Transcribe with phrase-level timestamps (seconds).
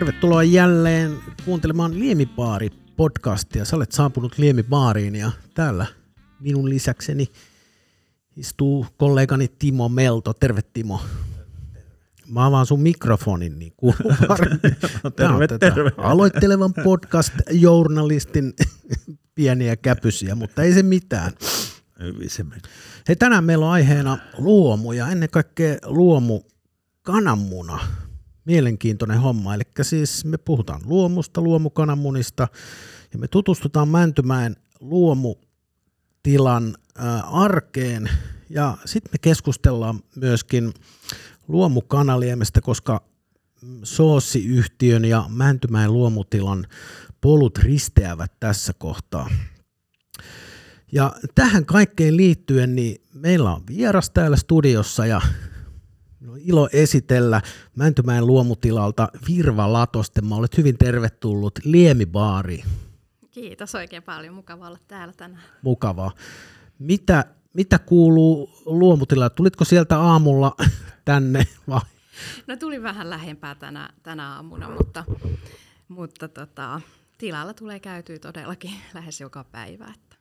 [0.00, 3.64] Tervetuloa jälleen kuuntelemaan Liemibaari podcastia.
[3.64, 5.86] Sä olet saapunut Liemibaariin ja täällä
[6.38, 7.26] minun lisäkseni
[8.36, 10.32] istuu kollegani Timo Melto.
[10.32, 11.00] Terve Timo.
[12.28, 13.98] Mä avaan sun mikrofonin, niin kuuluu
[15.04, 15.90] no, terve, terve.
[15.96, 18.54] Aloittelevan podcast-journalistin
[19.34, 21.32] pieniä käpysiä, mutta ei se mitään.
[23.08, 26.40] Hei, tänään meillä on aiheena luomu ja ennen kaikkea luomu
[27.02, 27.80] kananmuna.
[28.44, 29.54] Mielenkiintoinen homma.
[29.54, 32.48] Eli siis me puhutaan luomusta, luomukananmunista
[33.12, 36.76] ja me tutustutaan Mäntymäen luomutilan
[37.24, 38.10] arkeen
[38.50, 40.72] ja sitten me keskustellaan myöskin
[41.48, 43.02] luomukanaliemestä, koska
[43.82, 46.66] Soossiyhtiön ja Mäntymäen luomutilan
[47.20, 49.30] polut risteävät tässä kohtaa.
[50.92, 55.20] Ja tähän kaikkeen liittyen, niin meillä on vieras täällä studiossa ja
[56.28, 57.42] on ilo esitellä
[57.76, 60.26] Mäntymäen luomutilalta Virva Latosten.
[60.26, 62.64] Mä olet hyvin tervetullut Liemibaariin.
[63.30, 64.34] Kiitos oikein paljon.
[64.34, 65.42] Mukava olla täällä tänään.
[65.62, 66.12] Mukavaa.
[66.78, 69.30] Mitä, mitä kuuluu luomutilalle?
[69.30, 70.56] Tulitko sieltä aamulla
[71.04, 71.80] tänne vai?
[72.46, 75.04] No tuli vähän lähempää tänä, tänä aamuna, mutta,
[75.88, 76.80] mutta tota,
[77.18, 79.92] tilalla tulee käytyä todellakin lähes joka päivä.
[79.94, 80.16] Että.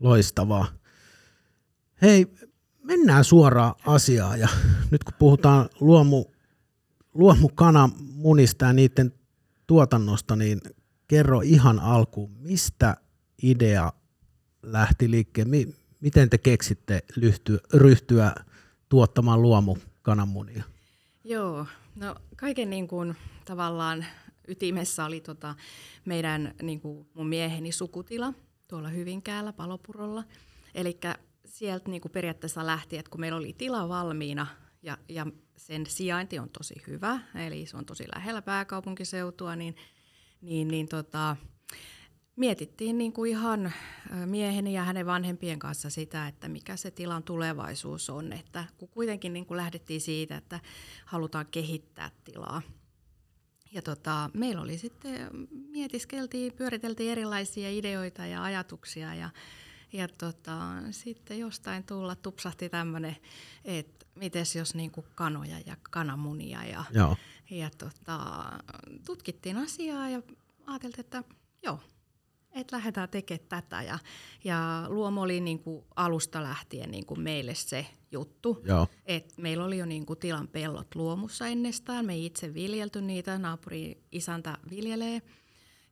[0.00, 0.66] Loistavaa.
[2.02, 2.26] Hei,
[2.82, 4.48] mennään suoraan asiaan ja
[4.90, 6.24] nyt kun puhutaan luomu,
[7.14, 9.12] luomukananmunista ja niiden
[9.66, 10.60] tuotannosta, niin
[11.08, 12.96] kerro ihan alkuun, mistä
[13.42, 13.92] idea
[14.62, 15.56] lähti liikkeelle?
[16.00, 18.34] Miten te keksitte lyhtyä, ryhtyä
[18.88, 20.64] tuottamaan luomukananmunia?
[21.24, 24.04] Joo, no kaiken niin kuin tavallaan
[24.48, 25.54] ytimessä oli tota
[26.04, 28.34] meidän niin kuin mun mieheni sukutila
[28.68, 30.24] tuolla Hyvinkäällä Palopurolla.
[30.74, 30.98] Eli
[31.52, 34.46] sieltä niin kuin periaatteessa lähti, että kun meillä oli tila valmiina
[34.82, 35.26] ja, ja
[35.56, 39.76] sen sijainti on tosi hyvä, eli se on tosi lähellä pääkaupunkiseutua, niin,
[40.40, 41.36] niin, niin tota,
[42.36, 43.72] mietittiin niin kuin ihan
[44.26, 48.32] mieheni ja hänen vanhempien kanssa sitä, että mikä se tilan tulevaisuus on.
[48.32, 50.60] Että kun kuitenkin niin kuin lähdettiin siitä, että
[51.04, 52.62] halutaan kehittää tilaa.
[53.72, 59.30] Ja tota, meillä oli sitten, mietiskeltiin, pyöriteltiin erilaisia ideoita ja ajatuksia ja,
[59.92, 60.58] ja tota,
[60.90, 63.16] sitten jostain tulla tupsahti tämmöinen,
[63.64, 67.16] että mites jos niinku kanoja ja kananmunia ja, Joo.
[67.50, 68.44] ja tota,
[69.06, 70.22] tutkittiin asiaa ja
[70.66, 71.24] ajateltiin, että
[71.62, 71.80] joo,
[72.54, 73.82] että lähdetään tekemään tätä.
[73.82, 73.98] Ja,
[74.44, 78.62] ja Luomo oli niin kuin alusta lähtien niin kuin meille se juttu.
[78.64, 78.86] Joo.
[79.06, 82.06] Et meillä oli jo niin kuin tilan pellot luomussa ennestään.
[82.06, 85.22] Me ei itse viljelty niitä, naapuri isäntä viljelee.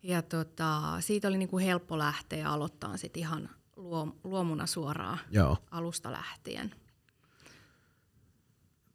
[0.03, 5.57] Ja tota, siitä oli niin kuin helppo lähteä aloittaa sit ihan luom, luomuna suoraan Joo.
[5.71, 6.75] alusta lähtien.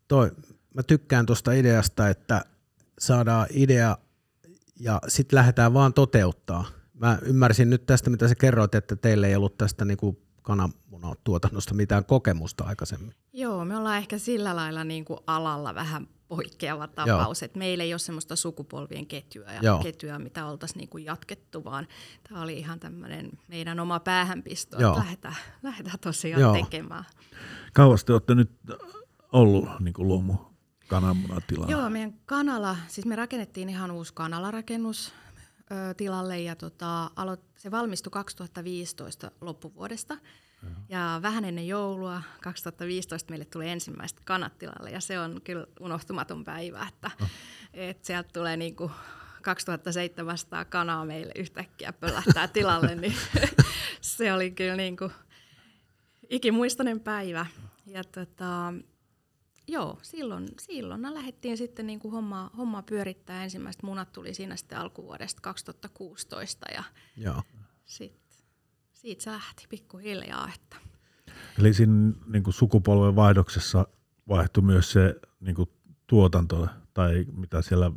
[0.07, 0.31] Toi,
[0.73, 2.45] mä tykkään tuosta ideasta, että
[2.99, 3.97] saadaan idea
[4.79, 6.65] ja sitten lähdetään vaan toteuttaa
[6.99, 11.73] mä ymmärsin nyt tästä, mitä sä kerroit, että teille ei ollut tästä niin kuin kananmunatuotannosta
[11.73, 13.15] mitään kokemusta aikaisemmin.
[13.33, 17.93] Joo, me ollaan ehkä sillä lailla niin kuin alalla vähän poikkeava tapaus, että meillä ei
[17.93, 19.79] ole semmoista sukupolvien ketjua, ja Joo.
[19.79, 21.87] ketjua mitä oltaisiin niin kuin jatkettu, vaan
[22.29, 24.91] tämä oli ihan tämmöinen meidän oma päähänpisto, Joo.
[24.91, 26.53] että lähdetään, lähdetään tosiaan Joo.
[26.53, 27.05] tekemään.
[27.73, 28.51] Kauas te olette nyt
[29.31, 30.35] ollut niin kuin luomu
[30.87, 31.69] kananmunatilaa?
[31.69, 35.13] Joo, meidän kanala, siis me rakennettiin ihan uusi kanalarakennus
[35.71, 40.17] ö, tilalle ja tota, aloit, se valmistui 2015 loppuvuodesta.
[40.89, 46.43] Ja vähän ennen joulua 2015 meille tuli ensimmäistä kanat tilalle ja se on kyllä unohtumaton
[46.43, 47.29] päivä, että oh.
[47.73, 48.91] et sieltä tulee niinku
[49.41, 53.15] 2700 kanaa meille yhtäkkiä pölähtää tilalle, niin
[54.01, 55.11] se oli kyllä niinku
[56.29, 57.45] ikimuistainen päivä.
[57.85, 58.73] Ja tota,
[59.67, 63.43] Joo, silloin, silloin lähdettiin sitten niin kuin hommaa, hommaa pyörittää.
[63.43, 66.83] Ensimmäiset munat tuli siinä sitten alkuvuodesta 2016 ja
[67.17, 67.41] Joo.
[67.85, 68.24] Sit,
[69.05, 70.49] siitä se lähti pikkuhiljaa.
[70.55, 70.75] Että.
[71.59, 73.87] Eli siinä niin kuin sukupolven vaihdoksessa
[74.29, 75.69] vaihtui myös se niin kuin
[76.07, 77.91] tuotanto tai mitä siellä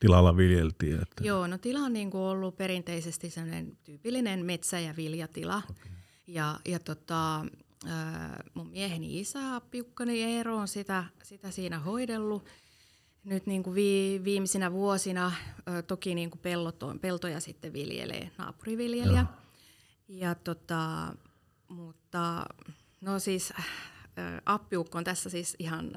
[0.00, 1.02] tilalla viljeltiin?
[1.02, 1.24] Että...
[1.24, 5.62] Joo, no tila on niin kuin ollut perinteisesti sellainen tyypillinen metsä- ja viljatila.
[5.70, 5.92] Okay.
[6.26, 7.46] Ja, ja tota,
[8.54, 12.44] mun mieheni isä, Piukkani Eero, on sitä, sitä siinä hoidellut.
[13.24, 15.32] Nyt niin kuin vi, viimeisinä vuosina
[15.86, 19.18] toki niin kuin pellot on, peltoja sitten viljelee naapuriviljelijä.
[19.18, 19.45] Joo.
[20.08, 21.12] Ja tota,
[21.68, 22.46] mutta
[23.00, 23.52] no siis
[24.46, 25.92] appiukko on tässä siis ihan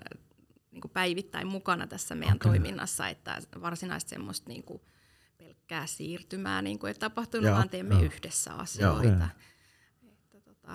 [0.72, 2.52] niin kuin päivittäin mukana tässä meidän okay.
[2.52, 4.82] toiminnassa, että varsinaisesti semmoista niin kuin
[5.38, 8.04] pelkkää siirtymää niin kuin ei tapahtunut, vaan teemme joo.
[8.04, 9.08] yhdessä asioita.
[9.08, 9.28] Joo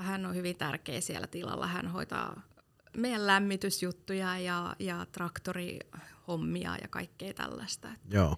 [0.03, 1.67] hän on hyvin tärkeä siellä tilalla.
[1.67, 2.43] Hän hoitaa
[2.97, 5.79] meidän lämmitysjuttuja ja, ja traktori
[6.29, 7.89] hommia ja kaikkea tällaista.
[8.11, 8.37] Joo.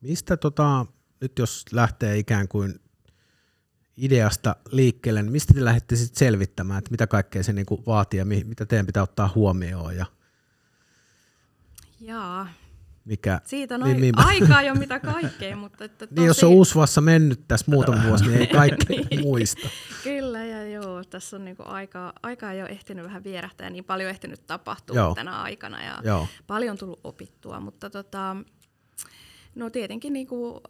[0.00, 0.86] Mistä tota,
[1.20, 2.80] nyt jos lähtee ikään kuin
[3.96, 8.24] ideasta liikkeelle, niin mistä te lähdette sitten selvittämään, että mitä kaikkea se niinku vaatii ja
[8.24, 10.06] mi- mitä teidän pitää ottaa huomioon ja
[12.00, 12.48] Jaa,
[13.04, 13.40] mikä...
[13.44, 14.26] siitä on Niin, niin, niin.
[14.26, 18.40] aikaa jo mitä kaikkea, mutta että Niin jos on Usvassa mennyt tässä muutama vuosi, niin
[18.40, 19.68] ei kaikki muista.
[20.02, 24.10] Kyllä, ja joo, tässä on niinku aikaa, aikaa jo ehtinyt vähän vierähtää ja niin paljon
[24.10, 25.14] ehtinyt tapahtua joo.
[25.14, 26.28] tänä aikana ja Joo.
[26.46, 28.36] paljon tullut opittua, mutta tota,
[29.54, 30.60] no tietenkin niinku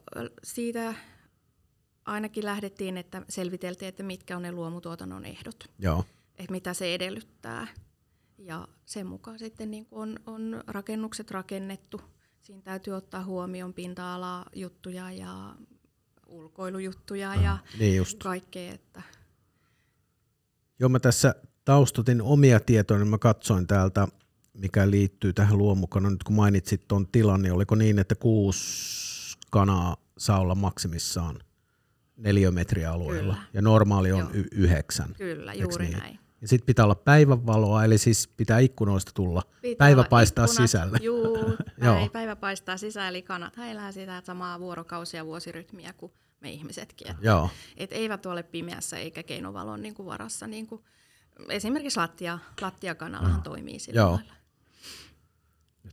[0.45, 0.95] siitä
[2.05, 6.05] ainakin lähdettiin, että selviteltiin, että mitkä on ne luomutuotannon ehdot, Joo.
[6.39, 7.67] että mitä se edellyttää.
[8.39, 12.01] Ja sen mukaan sitten niin on, on rakennukset rakennettu.
[12.41, 15.55] Siinä täytyy ottaa huomioon pinta-alajuttuja ja
[16.27, 18.23] ulkoilujuttuja ja Niin just.
[18.23, 18.73] kaikkea.
[18.73, 19.03] Että
[20.79, 21.35] Joo, mä tässä
[21.65, 24.09] taustatin omia tietoja, niin mä katsoin täältä,
[24.61, 26.13] mikä liittyy tähän luomukanaan.
[26.13, 31.39] Nyt kun mainitsit tuon tilan, niin oliko niin, että kuusi kanaa saa olla maksimissaan
[32.17, 33.47] neliömetriä alueella Kyllä.
[33.55, 34.31] ja normaali on Joo.
[34.33, 35.15] y- yhdeksän.
[35.19, 35.99] kyllä, juuri niin?
[35.99, 36.19] näin.
[36.41, 39.43] Ja sitten pitää olla päivänvaloa, eli siis pitää ikkunoista tulla.
[39.63, 40.99] Pitää Päivä paistaa ikkunat, sisälle.
[41.03, 41.37] Juu,
[41.85, 42.09] Joo.
[42.13, 47.11] päivä, paistaa sisälle, eli kanat elää sitä samaa vuorokausia ja vuosirytmiä kuin me ihmisetkin.
[47.11, 50.47] Et, Joo, et eivät ole pimeässä eikä keinovalon niin kuin varassa.
[50.47, 50.83] Niin kuin,
[51.49, 54.13] esimerkiksi lattia, lattiakanallahan toimii sillä Joo.
[54.13, 54.33] lailla.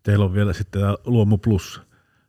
[0.04, 1.82] Teillä on vielä sitten tää Luomu Plus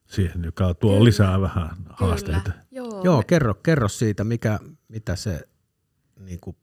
[0.07, 1.05] siihen, joka tuo Kyllä.
[1.05, 2.51] lisää vähän haasteita.
[2.51, 3.03] Kyllä, joo.
[3.05, 5.49] Joo kerro, kerro siitä, mikä, mitä se
[6.21, 6.57] niin kuin,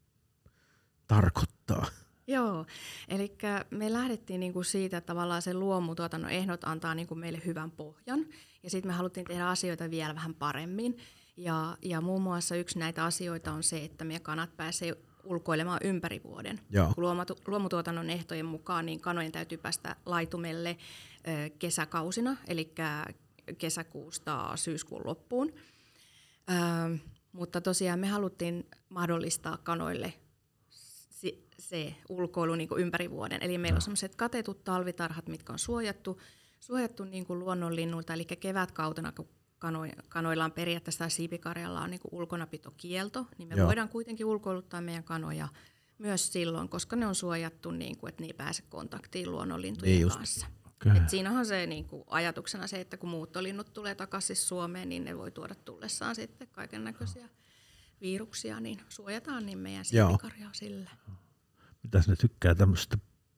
[1.07, 1.85] tarkoittaa.
[2.27, 2.65] Joo,
[3.07, 3.37] eli
[3.69, 8.25] me lähdettiin niinku siitä, että tavallaan se luomutuotannon ehdot antaa niinku meille hyvän pohjan,
[8.63, 10.97] ja sitten me haluttiin tehdä asioita vielä vähän paremmin.
[11.37, 16.21] Ja, ja muun muassa yksi näitä asioita on se, että meidän kanat pääsee ulkoilemaan ympäri
[16.23, 16.59] vuoden.
[16.69, 16.93] Joo.
[17.47, 20.77] Luomutuotannon ehtojen mukaan niin kanojen täytyy päästä laitumelle
[21.27, 22.73] ö, kesäkausina, eli
[23.57, 25.53] kesäkuusta syyskuun loppuun.
[26.49, 26.97] Ö,
[27.31, 30.13] mutta tosiaan me haluttiin mahdollistaa kanoille
[31.59, 33.43] se ulkoilu niin kuin ympäri vuoden.
[33.43, 36.21] Eli meillä on sellaiset katetut talvitarhat, mitkä on suojattu,
[36.59, 39.27] suojattu niin kuin luonnonlinnulta, eli kevätkautena, kun
[40.09, 43.67] kanoilla on periaatteessa tai siipikarjalla on niin kuin ulkonapitokielto, niin me Joo.
[43.67, 45.47] Voidaan kuitenkin ulkoiluttaa meidän kanoja
[45.97, 50.09] myös silloin, koska ne on suojattu, niin kuin, että ne ei pääse kontaktiin luonnonlintujen Niin
[50.09, 50.47] kanssa.
[50.65, 51.01] Okei.
[51.01, 55.17] Et siinähän se niin kuin, ajatuksena se, että kun muuttolinnut tulee takaisin Suomeen, niin ne
[55.17, 57.29] voi tuoda tullessaan sitten kaiken näköisiä
[58.01, 60.89] viruksia, niin suojataan niin meidän siipikarjaa sillä.
[61.83, 62.97] Mitäs ne tykkää tämmöistä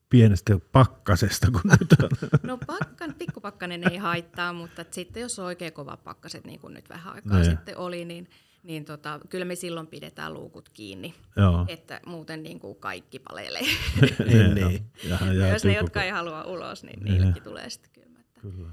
[0.09, 2.09] pienestä pakkasesta, kun nyt on?
[2.43, 6.73] No pakkan, pikkupakkanen ei haittaa, mutta et sitten jos on oikein kova pakkaset, niin kuin
[6.73, 7.51] nyt vähän aikaa Niin.
[7.51, 8.29] sitten oli, niin,
[8.63, 11.65] niin tota, kyllä me silloin pidetään luukut kiinni, Joo.
[11.67, 13.61] että muuten niin kuin kaikki palelee.
[14.27, 14.91] Niin, niin.
[15.03, 17.13] Ja, Ja jos ne, jotka ei halua ulos, niin Niin.
[17.13, 18.41] niillekin tulee sitten kylmättä.
[18.41, 18.69] Kyllä.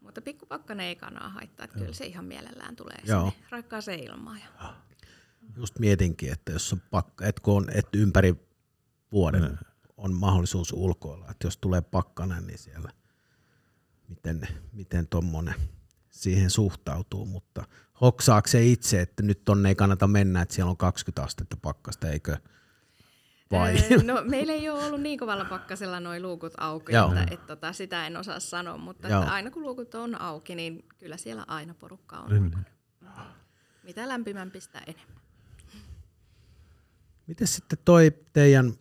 [0.00, 3.30] Mutta pikkupakkanen ei kanaa haittaa, että kyllä se ihan mielellään tulee Joo.
[3.30, 4.38] sinne rakkaaseen ilmaan.
[4.60, 4.74] Ja
[5.56, 8.34] Just mietinkin, että jos on pakka, että kun on, että ympäri
[9.12, 9.58] vuoden
[10.00, 12.90] on mahdollisuus ulkoilla, että jos tulee pakkanen, niin siellä
[14.08, 15.54] miten, miten tuommoinen
[16.10, 17.64] siihen suhtautuu, mutta
[18.00, 22.08] hoksaako se itse, että nyt tonne ei kannata mennä, että siellä on 20 astetta pakkasta,
[22.08, 22.36] eikö?
[23.50, 23.76] Vai?
[23.92, 27.08] Öö, No meillä ei ole ollut niin kovalla pakkasella noin luukut auki, Joo.
[27.08, 29.20] että, että tota, sitä en osaa sanoa, mutta Joo.
[29.22, 32.44] että aina kun luukut on auki, niin kyllä siellä aina porukka on.
[32.44, 32.64] Ulkona.
[33.82, 35.20] Mitä lämpimämpi sitä enemmän.
[37.26, 38.74] Miten sitten toi teidän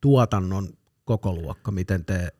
[0.00, 0.68] tuotannon
[1.04, 2.32] kokoluokka, miten te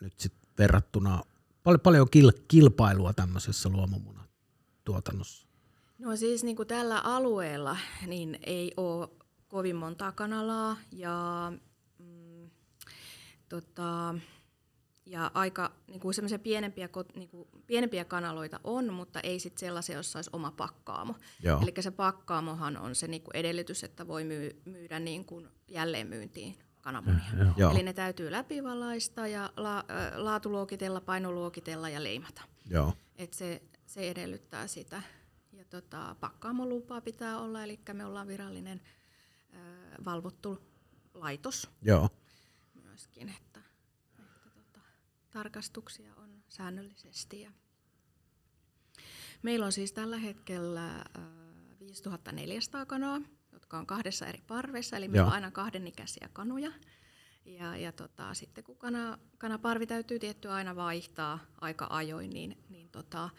[0.00, 1.22] nyt sitten verrattuna,
[1.62, 4.28] paljon, paljon kil, kilpailua tämmöisessä luomumunan
[4.84, 5.46] tuotannossa?
[5.98, 9.08] No siis niin kuin tällä alueella niin ei ole
[9.48, 11.52] kovin montaa kanalaa ja,
[11.98, 12.50] mm,
[13.48, 14.14] tota,
[15.06, 20.18] ja aika niin kuin pienempiä, niin kuin pienempiä kanaloita on, mutta ei sitten sellaisia, jossa
[20.18, 21.14] olisi oma pakkaamo.
[21.62, 26.58] Eli se pakkaamohan on se niin kuin edellytys, että voi myy- myydä niin kuin jälleenmyyntiin
[26.84, 27.24] kananmunia.
[27.38, 27.52] Joo.
[27.56, 27.70] Joo.
[27.70, 32.42] Eli ne täytyy läpivalaista ja la- laatuluokitella, painoluokitella ja leimata.
[32.70, 35.02] Joo, Et se, se edellyttää sitä.
[35.52, 38.80] Ja tota, pakkaamolupaa pitää olla, eli me ollaan virallinen
[39.54, 39.56] ö,
[40.04, 40.58] valvottu
[41.14, 42.08] laitos joo,
[42.82, 43.60] myöskin, että,
[44.10, 44.80] että tota,
[45.30, 47.40] tarkastuksia on säännöllisesti.
[47.40, 47.50] Ja
[49.42, 51.20] Meillä on siis tällä hetkellä ö,
[51.80, 53.20] 5400 kanaa,
[53.64, 55.26] jotka on kahdessa eri parvessa, eli meillä Joo.
[55.26, 56.72] on aina kahdenikäisiä kanuja.
[57.44, 62.88] Ja, ja tota, sitten kun kana, kanaparvi täytyy tietty aina vaihtaa aika ajoin, niin, niin
[62.88, 63.30] tota,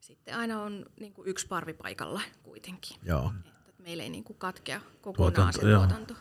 [0.00, 2.96] sitten aina on niin kuin yksi parvi paikalla kuitenkin.
[3.02, 3.32] joo.
[3.68, 5.80] Että meillä ei niin kuin katkea kokonaan Tuotanto, se joo.
[5.80, 6.14] tuotanto.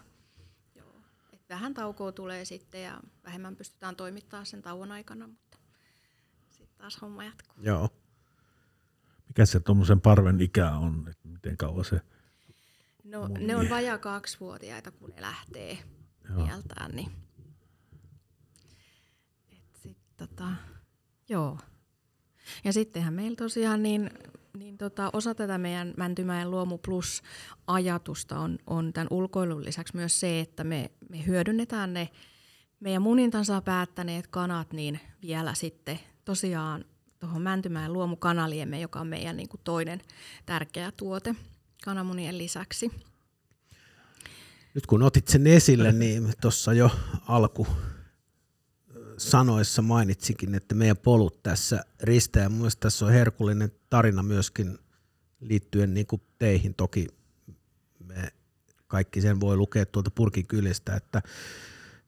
[0.76, 0.96] Joo.
[1.34, 5.58] Et vähän taukoa tulee sitten ja vähemmän pystytään toimittaa sen tauon aikana, mutta
[6.50, 7.64] sitten taas homma jatkuu.
[7.64, 7.90] Joo.
[9.28, 12.02] Mikä se tuommoisen parven ikä on, että miten kauan se...
[13.08, 15.78] No ne on vajaa kaksivuotiaita, kun ne lähtee
[16.30, 16.46] Joo.
[16.46, 17.12] mieltään, niin
[19.52, 20.48] et sit, tota,
[21.30, 21.58] joo.
[22.64, 24.10] Ja sittenhän meillä tosiaan niin,
[24.58, 30.40] niin tota, osa tätä meidän Mäntymäen Luomu Plus-ajatusta on, on tämän ulkoilun lisäksi myös se,
[30.40, 32.10] että me, me hyödynnetään ne
[32.80, 36.86] meidän munintansa päättäneet kanat niin vielä sitten tosiaan
[37.20, 40.02] tuohon Mäntymäen luomukanaliemme, joka on meidän niin kuin toinen
[40.46, 41.36] tärkeä tuote
[41.84, 42.92] kananmunien lisäksi.
[44.74, 46.92] Nyt kun otit sen esille, niin tuossa jo
[47.28, 47.68] alku
[49.18, 52.50] sanoissa mainitsikin, että meidän polut tässä risteää.
[52.50, 54.78] Mun mielestä tässä on herkullinen tarina myöskin
[55.40, 56.74] liittyen niin kuin teihin.
[56.74, 57.08] Toki
[58.04, 58.34] me
[58.88, 61.22] kaikki sen voi lukea tuolta Purkin kylistä, että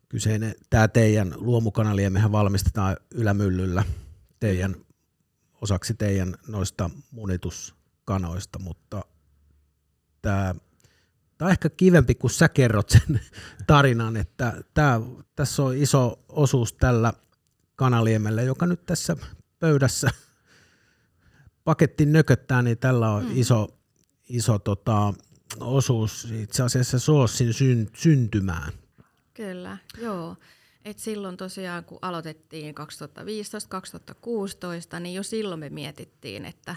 [0.10, 3.84] kyseinen, tämä teidän luomukanali, mehän valmistetaan ylämyllyllä
[4.40, 4.76] teidän,
[5.62, 9.06] osaksi teidän noista munituskanoista, mutta
[10.22, 10.56] tämä
[11.40, 13.22] Tämä on ehkä kivempi, kun sä kerrot sen
[13.68, 15.02] tarinan, että tämä,
[15.36, 17.14] tässä on iso osuus tällä
[17.76, 19.18] kanaliemellä, joka nyt tässä
[19.60, 20.10] pöydässä
[21.64, 23.32] paketti nököttää, niin tällä on mm.
[23.34, 23.80] iso,
[24.30, 25.14] iso tota,
[25.60, 28.74] osuus itse asiassa soossin syn, syntymään.
[29.34, 30.36] Kyllä, joo.
[30.86, 32.76] Et silloin tosiaan, kun aloitettiin
[34.98, 36.76] 2015-2016, niin jo silloin me mietittiin, että,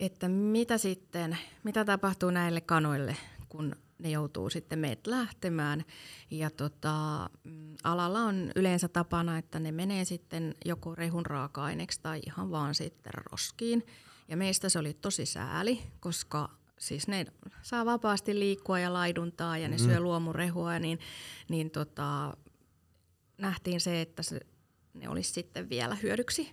[0.00, 3.16] että mitä sitten, mitä tapahtuu näille kanoille,
[3.48, 5.84] kun ne joutuu sitten meitä lähtemään.
[6.30, 7.30] Ja tota,
[7.84, 13.12] alalla on yleensä tapana, että ne menee sitten joko rehun raaka-aineeksi tai ihan vaan sitten
[13.14, 13.86] roskiin.
[14.28, 17.26] Ja meistä se oli tosi sääli, koska siis ne
[17.62, 19.84] saa vapaasti liikkua ja laiduntaa ja ne mm.
[19.84, 20.98] syö luomurehua, niin,
[21.48, 22.36] niin tota,
[23.38, 24.40] nähtiin se, että se,
[24.94, 26.50] ne olisi sitten vielä hyödyksi,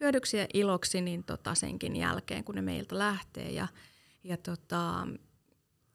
[0.00, 3.50] hyödyksi ja iloksi niin tota senkin jälkeen, kun ne meiltä lähtee.
[3.50, 3.68] Ja,
[4.24, 5.08] ja tota,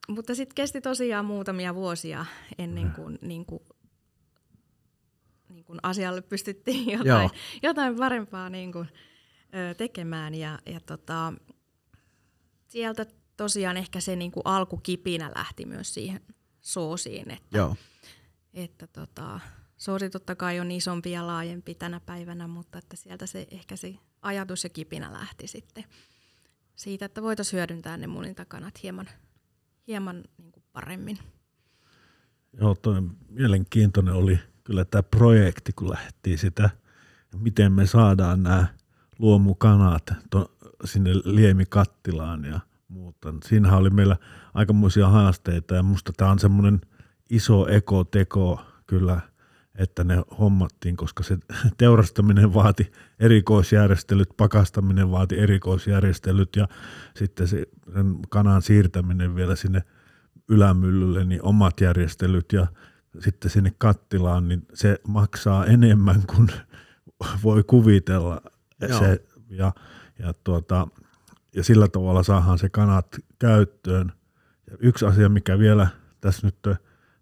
[0.08, 2.26] mutta sitten kesti tosiaan muutamia vuosia
[2.58, 3.64] ennen kuin, niin kuin,
[5.50, 7.30] niin kuin asialle pystyttiin jotain,
[7.64, 8.88] jotain parempaa niin kuin,
[9.56, 10.36] ö, tekemään.
[10.36, 11.34] Ja, ja tota,
[12.68, 13.06] sieltä
[13.38, 16.22] tosiaan ehkä se niin kuin alkukipinä lähti myös siihen
[16.62, 17.76] soosiin, että, Joo.
[18.54, 19.40] että tota,
[19.84, 23.96] soosi totta kai on isompi ja laajempi tänä päivänä, mutta että sieltä se ehkä se
[24.22, 25.84] ajatus ja kipinä lähti sitten
[26.76, 29.10] siitä, että voitaisiin hyödyntää ne munintakanat hieman,
[29.88, 31.18] hieman niin kuin paremmin.
[32.54, 36.70] Joo, toi mielenkiintoinen oli kyllä tämä projekti, kun lähti sitä,
[37.38, 38.68] miten me saadaan nämä
[39.20, 43.34] luomukanat to, sinne liemikattilaan ja muuta.
[43.46, 44.18] Siinähän oli meillä
[44.54, 46.82] aikamoisia haasteita ja musta tämä on semmoinen
[47.30, 49.33] iso ekoteko kyllä,
[49.78, 51.38] että ne hommattiin, koska se
[51.78, 56.68] teurastaminen vaati erikoisjärjestelyt, pakastaminen vaati erikoisjärjestelyt ja
[57.16, 59.84] sitten se, sen kanan siirtäminen vielä sinne
[60.50, 62.68] ylämyllylle, niin omat järjestelyt ja
[63.20, 66.48] sitten sinne kattilaan, niin se maksaa enemmän kuin
[67.44, 68.42] voi kuvitella.
[68.82, 69.00] Joo.
[69.00, 69.74] Se, ja,
[70.20, 70.88] ja, tuota,
[71.56, 73.08] ja sillä tavalla saadaan se kanat
[73.40, 74.12] käyttöön.
[74.72, 75.88] Ja yksi asia, mikä vielä
[76.22, 76.78] tässä nyt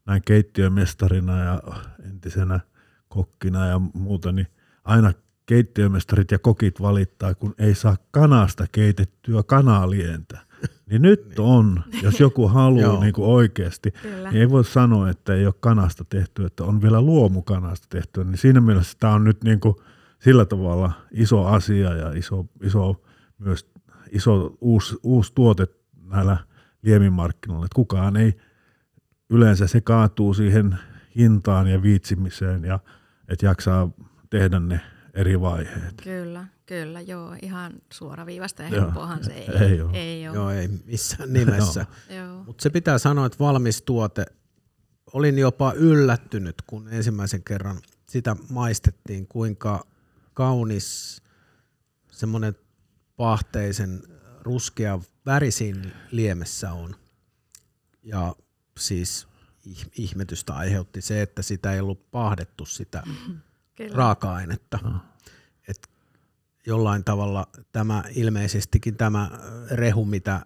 [0.05, 1.61] näin keittiömestarina ja
[2.09, 2.59] entisenä
[3.07, 4.47] kokkina ja muuta, niin
[4.83, 5.13] aina
[5.45, 10.39] keittiömestarit ja kokit valittaa, kun ei saa kanasta keitettyä kanalientä.
[10.89, 14.31] Niin nyt on, jos joku haluaa niin kuin oikeasti, Kyllä.
[14.31, 18.23] niin ei voi sanoa, että ei ole kanasta tehty, että on vielä luomukanasta tehty.
[18.23, 19.75] Niin siinä mielessä tämä on nyt niin kuin
[20.19, 23.01] sillä tavalla iso asia ja iso, iso
[23.37, 23.71] myös
[24.11, 25.67] iso uusi, uusi tuote
[26.03, 26.37] näillä
[26.81, 27.65] liemimarkkinoilla.
[27.65, 28.37] Että kukaan ei,
[29.31, 30.79] yleensä se kaatuu siihen
[31.15, 32.79] hintaan ja viitsimiseen ja
[33.27, 33.89] että jaksaa
[34.29, 34.81] tehdä ne
[35.13, 36.01] eri vaiheet.
[36.03, 37.35] Kyllä, kyllä, joo.
[37.41, 39.89] Ihan suoraviivasta ja helppoahan se ei, Ei oo.
[39.93, 40.35] ei ole.
[40.35, 41.85] Joo, ei missään nimessä.
[42.09, 42.43] Joo.
[42.43, 44.25] Mutta se pitää sanoa, että valmis tuote,
[45.13, 47.77] olin jopa yllättynyt, kun ensimmäisen kerran
[48.09, 49.87] sitä maistettiin, kuinka
[50.33, 51.21] kaunis
[52.11, 52.55] semmoinen
[53.15, 54.03] pahteisen
[54.41, 56.95] ruskea väri siinä liemessä on.
[58.03, 58.35] Ja
[58.81, 59.27] siis
[59.67, 63.03] ih- ihmetystä aiheutti se, että sitä ei ollut pahdettu sitä
[63.75, 63.95] Kyllä.
[63.95, 64.79] raaka-ainetta.
[65.67, 65.89] Et
[66.67, 69.29] jollain tavalla tämä ilmeisestikin tämä
[69.71, 70.41] rehu, mitä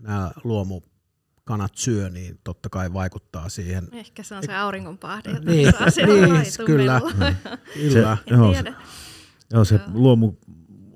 [0.00, 3.88] nämä luomukanat syö, niin totta kai vaikuttaa siihen.
[3.92, 7.00] Ehkä se on se auringonpahde, jota Niin, saa siellä niin, kyllä.
[7.74, 8.16] Kyllä.
[8.28, 8.74] Se, joo, tiedä.
[9.52, 10.32] joo, se luomu,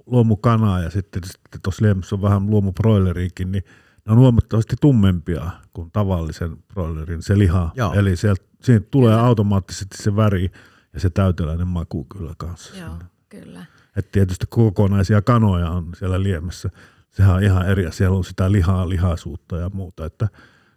[0.07, 3.65] luomukana ja sitten, sitten tuossa liemussa on vähän luomubroileriikin, niin
[4.07, 7.71] ne on huomattavasti tummempia kuin tavallisen broilerin se liha.
[7.77, 7.95] Joo.
[7.95, 10.51] Eli sieltä Siinä tulee automaattisesti se väri
[10.93, 12.77] ja se täyteläinen maku kyllä kanssa.
[12.77, 13.65] Joo, kyllä.
[13.97, 16.71] Et tietysti kokonaisia kanoja on siellä liemessä.
[17.11, 17.93] Sehän on ihan eri.
[17.93, 20.05] Siellä on sitä lihaa, lihaisuutta ja muuta.
[20.05, 20.29] Että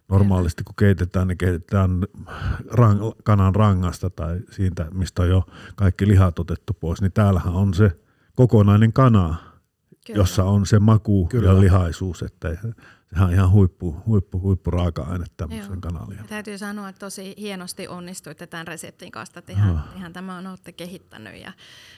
[0.08, 1.90] normaalisti kun keitetään, niin keitetään
[2.70, 7.00] rang, kanan rangasta tai siitä, mistä on jo kaikki lihat otettu pois.
[7.02, 7.90] Niin täällähän on se
[8.34, 9.36] kokonainen kana,
[10.06, 10.20] Kyllä.
[10.20, 11.48] jossa on se maku Kyllä.
[11.48, 12.22] ja lihaisuus.
[12.22, 12.48] Että
[13.10, 16.24] sehän on ihan huippu, huippu, huippu raaka-aine tämmöisen kanalien.
[16.28, 20.72] Täytyy sanoa, että tosi hienosti onnistuitte tämän reseptin kanssa, että ihan, ihan tämä on olette
[20.72, 21.52] kehittänyt ja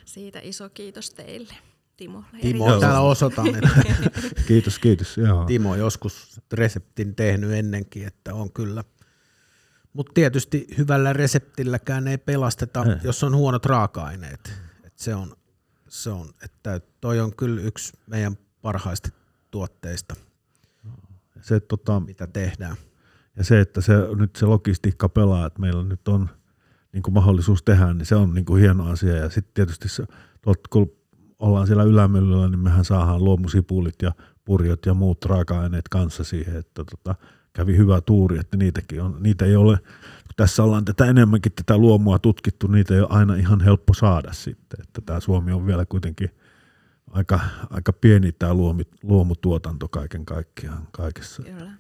[0.05, 1.55] siitä iso kiitos teille.
[1.97, 2.25] Timo.
[2.41, 3.47] Timo, täällä osoitan.
[3.47, 3.69] Että
[4.49, 5.17] kiitos, kiitos.
[5.17, 5.45] Joo.
[5.45, 8.85] Timo joskus reseptin tehnyt ennenkin, että on kyllä.
[9.93, 12.97] Mutta tietysti hyvällä reseptilläkään ei pelasteta, ei.
[13.03, 14.53] jos on huonot raaka-aineet.
[14.85, 15.37] Et se on,
[15.89, 19.09] se on, että toi on kyllä yksi meidän parhaista
[19.51, 20.15] tuotteista–
[21.43, 22.77] se, tota, mitä tehdään.
[23.37, 26.29] Ja se, että se, nyt se logistiikka pelaa, että meillä nyt on
[26.93, 29.17] niin kuin mahdollisuus tehdä, niin se on niin kuin hieno asia.
[29.17, 30.05] Ja sitten tietysti se,
[30.43, 30.93] tot, kun
[31.39, 34.13] ollaan siellä ylämyllyllä, niin mehän saadaan luomusipulit ja
[34.45, 37.15] purjot ja muut raaka-aineet kanssa siihen, että tota,
[37.53, 39.79] kävi hyvä tuuri, että niitäkin on, niitä ei ole,
[40.37, 44.81] tässä ollaan tätä enemmänkin tätä luomua tutkittu, niitä ei ole aina ihan helppo saada sitten,
[44.83, 46.31] että tämä Suomi on vielä kuitenkin
[47.11, 47.41] aika,
[47.71, 51.43] aika pieni tämä luomi, luomutuotanto kaiken kaikkiaan kaikessa.
[51.43, 51.73] Kyllä.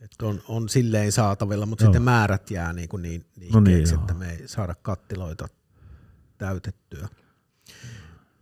[0.00, 1.88] Että on, on silleen saatavilla, mutta Joo.
[1.88, 5.48] sitten määrät jää niin, kuin niin, niin, no niin että me ei saada kattiloita
[6.38, 7.08] täytettyä.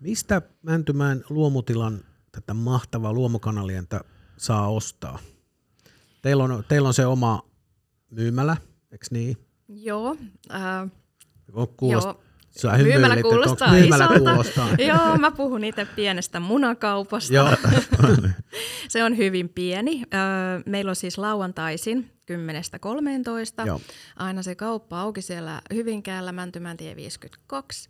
[0.01, 2.01] Mistä Mäntymäen luomutilan
[2.33, 4.01] tätä mahtavaa luomukanalientä
[4.37, 5.19] saa ostaa?
[6.23, 7.43] Teillä on, teillä on se oma
[8.11, 8.57] myymälä,
[8.93, 9.37] eikö niin?
[9.69, 10.17] Joo.
[10.55, 10.91] Äh,
[11.77, 14.69] Kuulost, joo Sä myymälä kuulostaa myymälä Kuulostaa.
[14.88, 17.35] Joo, mä puhun itse pienestä munakaupasta.
[17.35, 17.49] Joo.
[18.88, 20.02] se on hyvin pieni.
[20.66, 23.66] Meillä on siis lauantaisin 10.13.
[23.66, 23.81] Joo.
[24.16, 27.88] Aina se kauppa auki siellä Hyvinkäällä, Mäntymäntie 52.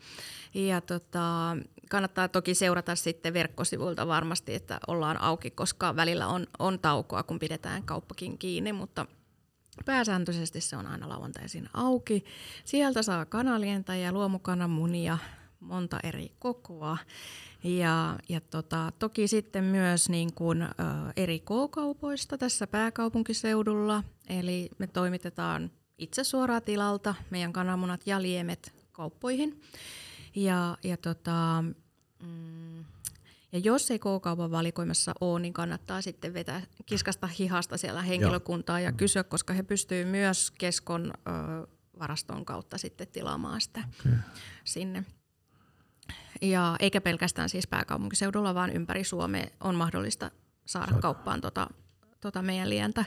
[0.54, 1.56] Ja tota,
[1.90, 7.38] kannattaa toki seurata sitten verkkosivuilta varmasti, että ollaan auki, koska välillä on, on taukoa, kun
[7.38, 9.06] pidetään kauppakin kiinni, mutta–
[9.84, 12.24] Pääsääntöisesti se on aina lauantaisin auki.
[12.64, 15.18] Sieltä saa kanalientä ja luomukananmunia,
[15.60, 16.98] monta eri kokoa.
[17.64, 20.68] Ja, ja tota, toki sitten myös niin kuin, ä,
[21.16, 24.02] eri K-kaupoista tässä pääkaupunkiseudulla.
[24.28, 29.60] Eli me toimitetaan itse suoraan tilalta meidän kananmunat ja liemet kauppoihin.
[30.34, 31.64] Ja, ja tota,
[32.22, 32.84] mm,
[33.52, 38.84] ja jos ei K-kaupan valikoimassa ole, niin kannattaa sitten vetää kiskasta hihasta siellä henkilökuntaa Joo.
[38.84, 41.66] ja kysyä, koska he pystyvät myös keskon ö,
[41.98, 44.18] varaston kautta sitten tilaamaan sitä okay.
[44.64, 45.04] sinne.
[46.42, 50.30] Ja eikä pelkästään siis pääkaupunkiseudulla, vaan ympäri Suomea on mahdollista
[50.66, 51.02] saada Saada.
[51.02, 51.66] kauppaan tota,
[52.20, 53.04] tota meidän lientä.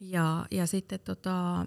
[0.00, 1.66] Ja, ja sitten tota,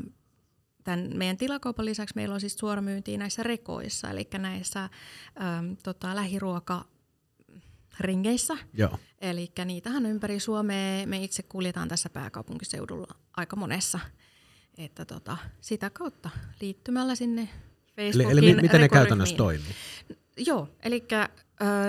[0.83, 6.85] tämän meidän tilakaupan lisäksi meillä on siis suoramyyntiä näissä rekoissa, eli näissä äm, tota, lähiruoka
[7.99, 8.57] ringeissä.
[8.73, 8.99] Joo.
[9.21, 13.07] Eli niitähän ympäri Suomea me itse kuljetaan tässä pääkaupunkiseudulla
[13.37, 13.99] aika monessa.
[14.77, 16.29] Että tota, sitä kautta
[16.61, 17.49] liittymällä sinne
[17.95, 19.75] Facebookin Eli, eli miten ne käytännössä toimii?
[20.37, 21.03] Joo, eli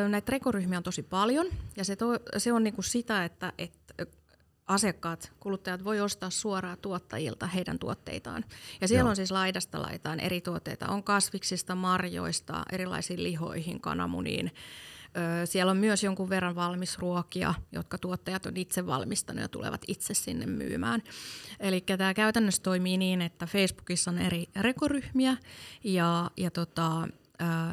[0.08, 4.06] näitä rekoryhmiä on tosi paljon ja se, to, se on niinku sitä, että, että
[4.66, 8.44] asiakkaat, kuluttajat voi ostaa suoraan tuottajilta heidän tuotteitaan.
[8.80, 9.10] Ja siellä Joo.
[9.10, 10.88] on siis laidasta laitaan eri tuotteita.
[10.88, 14.50] On kasviksista, marjoista, erilaisiin lihoihin, kananmuniin,
[15.44, 20.46] siellä on myös jonkun verran valmisruokia, jotka tuottajat on itse valmistanut ja tulevat itse sinne
[20.46, 21.02] myymään.
[21.60, 25.36] Eli tämä käytännössä toimii niin, että Facebookissa on eri rekoryhmiä
[25.84, 27.08] ja, ja tota,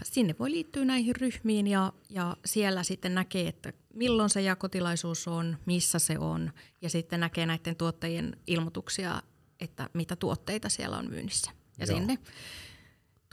[0.04, 5.58] sinne voi liittyä näihin ryhmiin ja, ja siellä sitten näkee, että milloin se jakotilaisuus on,
[5.65, 9.21] missä se on ja sitten näkee näiden tuottajien ilmoituksia,
[9.60, 11.52] että mitä tuotteita siellä on myynnissä.
[11.80, 11.98] Ja Joo.
[11.98, 12.17] sinne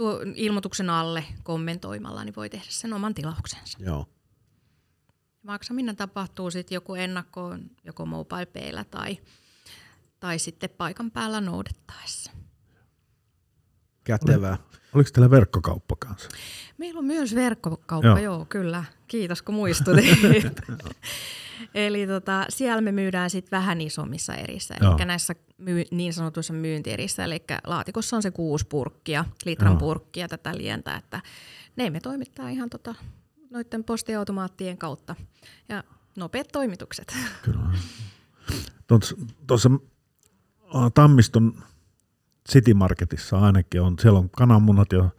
[0.03, 3.79] tuo ilmoituksen alle kommentoimalla, niin voi tehdä sen oman tilauksensa.
[3.81, 4.07] Joo.
[5.43, 9.19] Maksaminen tapahtuu sitten joku ennakkoon, joko mobile tai,
[10.21, 12.31] tai sitten paikan päällä noudettaessa.
[14.05, 14.59] Kätevää.
[14.95, 16.29] Oliko teillä verkkokauppa kanssa?
[16.79, 18.85] Meillä on myös verkkokauppa, joo, joo kyllä.
[19.09, 20.07] Kiitos kun muistutit.
[21.75, 27.25] Eli tota, siellä me myydään sit vähän isommissa erissä, eli näissä myy- niin sanotuissa myyntierissä,
[27.25, 29.79] eli laatikossa on se kuusi purkkia, litran Joo.
[29.79, 31.21] purkkia tätä lientä, että
[31.77, 32.95] ne me toimittaa ihan tota,
[33.51, 35.17] noiden postiautomaattien kautta.
[35.69, 35.85] Ja
[36.17, 37.17] nopeat toimitukset.
[37.45, 37.79] Kyllä.
[39.47, 39.71] Tuossa
[40.95, 41.63] Tammiston
[42.51, 45.11] City Marketissa ainakin on, siellä on kananmunat ja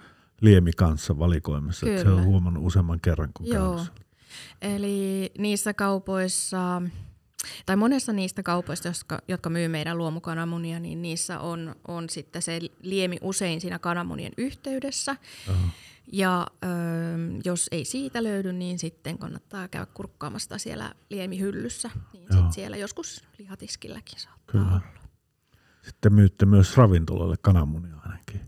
[0.41, 1.85] liemi kanssa valikoimassa.
[1.85, 3.85] Se on huomannut useamman kerran, kun Joo.
[4.61, 6.81] Eli niissä kaupoissa
[7.65, 12.59] tai monessa niistä kaupoista, jotka, jotka myy meidän luomukananmunia, niin niissä on, on sitten se
[12.81, 15.15] liemi usein siinä kananmunien yhteydessä.
[15.49, 15.69] Uh-huh.
[16.11, 16.67] Ja ö,
[17.45, 21.89] jos ei siitä löydy, niin sitten kannattaa käydä kurkkaamasta siellä liemihyllyssä.
[22.13, 24.65] Niin sit siellä joskus lihatiskilläkin saattaa Kyllä.
[24.67, 24.81] olla.
[25.81, 28.41] Sitten myytte myös ravintolalle kananmunia ainakin.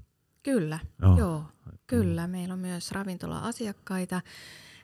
[0.43, 1.17] Kyllä, joo.
[1.17, 1.43] joo
[1.87, 2.27] kyllä.
[2.27, 4.21] Meillä on myös ravintola-asiakkaita.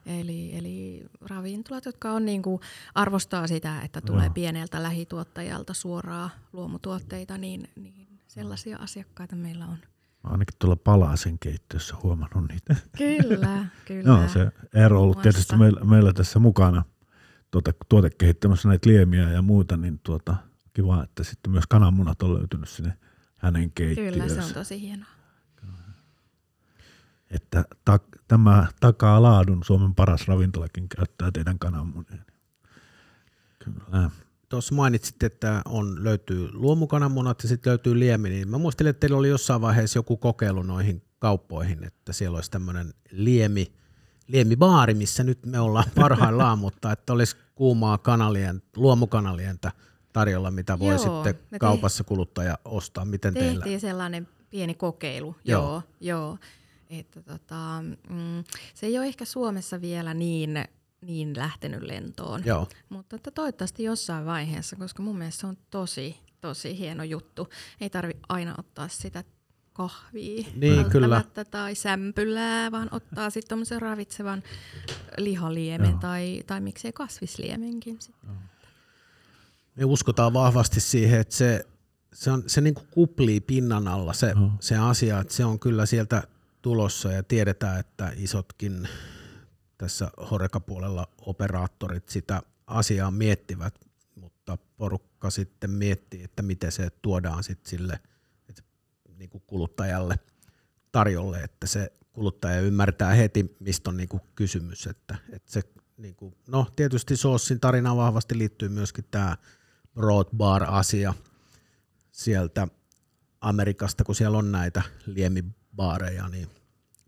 [0.06, 2.60] Eli, eli ravintolat, jotka on niin kuin,
[2.94, 4.34] arvostaa sitä, että tulee Joo.
[4.34, 9.78] pieneltä lähituottajalta suoraa luomutuotteita, niin, niin sellaisia asiakkaita meillä on.
[10.24, 12.76] Mä ainakin tuolla Palasen keittiössä huomannut niitä.
[12.98, 14.08] Kyllä, kyllä.
[14.08, 16.82] Joo, se Eero on ollut tietysti meillä, meillä tässä mukana
[17.50, 20.36] tuota, tuotekehittämässä näitä liemiä ja muuta, niin tuota,
[20.72, 22.92] kiva, että sitten myös kananmunat on löytynyt sinne
[23.36, 24.20] hänen keittiössä.
[24.20, 25.21] Kyllä, se on tosi hienoa
[27.32, 29.64] että ta, tämä takaa laadun.
[29.64, 32.22] Suomen paras ravintolakin käyttää teidän kananmunia.
[33.64, 34.10] Kyllä.
[34.48, 39.16] Tuossa mainitsit, että on, löytyy luomukananmunat ja sitten löytyy liemi, niin mä muistelin, että teillä
[39.16, 43.72] oli jossain vaiheessa joku kokeilu noihin kauppoihin, että siellä olisi tämmöinen liemi,
[44.26, 49.72] liemibaari, missä nyt me ollaan parhaillaan, mutta että olisi kuumaa kanalien, luomukanalientä
[50.12, 53.04] tarjolla, mitä voi joo, sitten kaupassa kuluttaja ostaa.
[53.04, 53.78] Miten tehtiin teillä?
[53.78, 55.82] sellainen pieni kokeilu, joo, joo.
[56.00, 56.38] joo.
[56.98, 60.64] Että tota, mm, se ei ole ehkä Suomessa vielä niin,
[61.00, 62.68] niin lähtenyt lentoon, Joo.
[62.88, 67.48] mutta että toivottavasti jossain vaiheessa, koska mun mielestä se on tosi, tosi hieno juttu.
[67.80, 69.24] Ei tarvi aina ottaa sitä
[69.72, 71.24] kahvia niin, kyllä.
[71.50, 74.42] tai sämpylää, vaan ottaa sitten tuommoisen ravitsevan
[75.18, 76.00] lihaliemen Joo.
[76.00, 77.98] tai, tai miksei kasvisliemenkin.
[79.76, 81.66] Me uskotaan vahvasti siihen, että se,
[82.12, 85.86] se, on, se niin kuin kuplii pinnan alla se, se asia, että se on kyllä
[85.86, 86.22] sieltä
[86.62, 88.88] tulossa ja tiedetään, että isotkin
[89.78, 93.74] tässä horekapuolella operaattorit sitä asiaa miettivät,
[94.14, 98.00] mutta porukka sitten miettii, että miten se tuodaan sitten sille
[98.48, 98.62] että
[99.18, 100.18] niin kuin kuluttajalle
[100.92, 104.86] tarjolle, että se kuluttaja ymmärtää heti, mistä on niin kuin kysymys.
[104.86, 105.62] Että, että se,
[105.96, 109.36] niin kuin, no tietysti Soossin tarinaan vahvasti liittyy myöskin tämä
[109.94, 111.14] Broad Bar-asia
[112.12, 112.68] sieltä
[113.40, 115.44] Amerikasta, kun siellä on näitä liemi
[115.76, 116.48] baareja, niin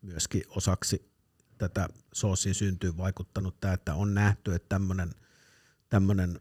[0.02, 1.10] myöskin osaksi
[1.58, 5.14] tätä soosin syntyy vaikuttanut tämä, että on nähty, että tämmöinen
[5.94, 6.40] tämmöinen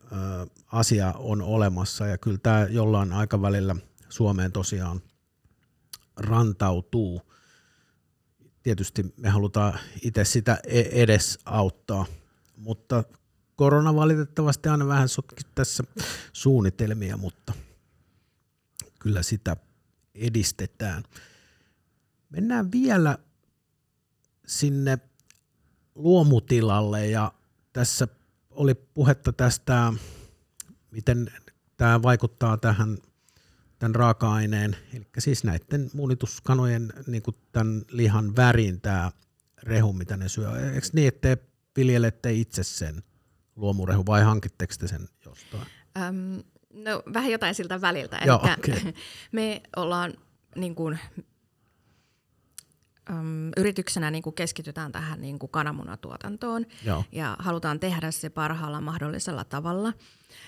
[0.67, 3.75] asia on olemassa ja kyllä tämä jollain aikavälillä
[4.09, 5.01] Suomeen tosiaan
[6.17, 7.21] rantautuu.
[8.63, 12.05] Tietysti me halutaan itse sitä e-, edes auttaa,
[12.57, 13.03] mutta
[13.55, 15.83] korona valitettavasti aina vähän sotki tässä
[16.33, 17.53] suunnitelmia, mutta
[18.99, 19.57] kyllä sitä
[20.15, 21.03] edistetään.
[22.33, 23.17] Mennään vielä
[24.47, 24.97] sinne
[25.95, 27.33] luomutilalle ja
[27.73, 28.07] tässä
[28.51, 29.93] oli puhetta tästä,
[30.91, 31.31] miten
[31.77, 32.97] tämä vaikuttaa tähän
[33.79, 39.11] tämän raaka-aineen, eli siis näiden munituskanojen niin kuin tämän lihan värin tämä
[39.63, 40.71] rehu, mitä ne syö.
[40.73, 41.43] Eikö niin, että te
[41.75, 43.03] viljelette itse sen
[43.55, 45.67] luomurehu vai hankitteko te sen jostain?
[45.97, 46.43] Öm,
[46.73, 48.19] no vähän jotain siltä väliltä.
[48.25, 48.93] Joo, okay.
[49.31, 50.13] Me ollaan
[50.55, 50.99] niin kuin,
[53.09, 57.03] äm, yrityksenä niin kuin keskitytään tähän niin kuin kananmunatuotantoon Joo.
[57.11, 59.93] ja halutaan tehdä se parhaalla mahdollisella tavalla.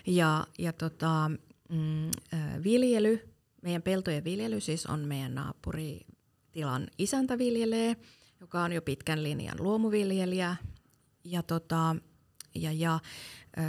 [0.08, 1.32] Ja, ja tota,
[1.70, 2.12] mm,
[2.64, 3.30] viljely,
[3.62, 7.96] meidän peltojen viljely siis on meidän naapuritilan isäntä viljelee,
[8.42, 10.56] joka on jo pitkän linjan luomuviljelijä.
[11.24, 11.96] Ja, tota,
[12.56, 13.00] ja, ja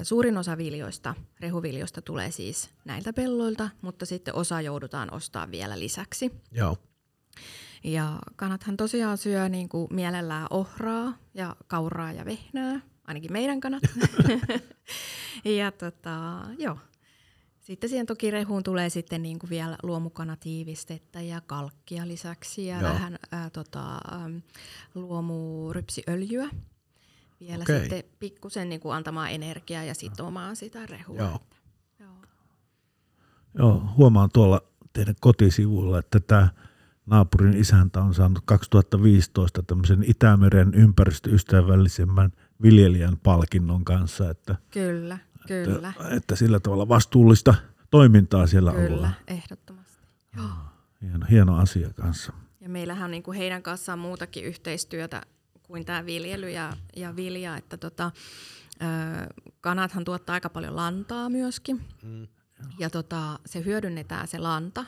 [0.03, 6.33] Suurin osa viljoista, rehuviljoista tulee siis näiltä pelloilta, mutta sitten osa joudutaan ostaa vielä lisäksi.
[6.53, 6.77] Joo.
[7.87, 13.83] Ja kanathan tosiaan syö niin kuin mielellään ohraa ja kauraa ja vehnää, ainakin meidän kanat.
[15.59, 16.79] ja tota, joo.
[17.61, 22.93] Sitten siihen toki rehuun tulee sitten niin kuin vielä luomukanatiivistettä ja kalkkia lisäksi ja joo.
[22.93, 24.01] vähän ää, tota,
[24.95, 26.49] luomurypsiöljyä
[27.41, 27.81] vielä okay.
[27.81, 31.17] sitten pikkusen niin kuin antamaan energiaa ja sitomaan sitä rehua.
[31.19, 31.41] Joo.
[32.01, 32.15] Joo.
[33.59, 34.61] Joo, huomaan tuolla
[34.93, 36.49] teidän kotisivuilla, että tämä
[37.07, 44.31] naapurin isäntä on saanut 2015 tämmöisen Itämeren ympäristöystävällisemmän viljelijän palkinnon kanssa.
[44.31, 45.89] Että, kyllä, kyllä.
[45.89, 47.55] Että, että sillä tavalla vastuullista
[47.91, 49.15] toimintaa siellä kyllä, ollaan.
[49.27, 50.07] Kyllä, ehdottomasti.
[50.37, 50.47] Joo.
[51.03, 52.33] Hieno, hieno asia kanssa.
[52.61, 55.23] Ja meillähän on niin kuin heidän kanssaan muutakin yhteistyötä
[55.63, 58.11] kuin tämä viljely ja, ja vilja, että tota,
[58.83, 58.87] ö,
[59.61, 61.85] kanathan tuottaa aika paljon lantaa myöskin.
[62.03, 62.27] Mm.
[62.79, 64.85] Ja tota, se hyödynnetään se lanta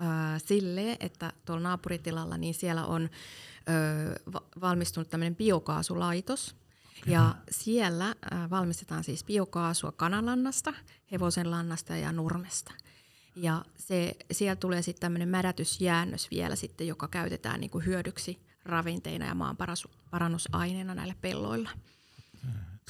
[0.00, 0.04] ö,
[0.38, 6.54] silleen, että tuolla naapuritilalla niin siellä on ö, valmistunut tämmöinen biokaasulaitos.
[7.06, 10.74] Ja siellä äh, valmistetaan siis biokaasua kananlannasta,
[11.12, 12.72] hevosenlannasta ja nurmesta.
[13.36, 19.26] Ja se, siellä tulee sitten tämmöinen mädätysjäännös vielä sitten, joka käytetään niin kuin hyödyksi ravinteina
[19.26, 21.70] ja maanparannusaineena näillä pelloilla.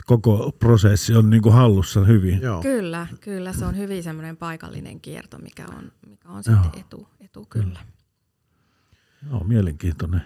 [0.06, 2.40] Koko prosessi on niin kuin hallussa hyvin.
[2.42, 2.62] Joo.
[2.62, 7.46] Kyllä, kyllä se on hyvin semmoinen paikallinen kierto, mikä on, mikä on sitten etu, etu
[7.50, 7.80] kyllä.
[9.30, 10.22] Joo, mielenkiintoinen.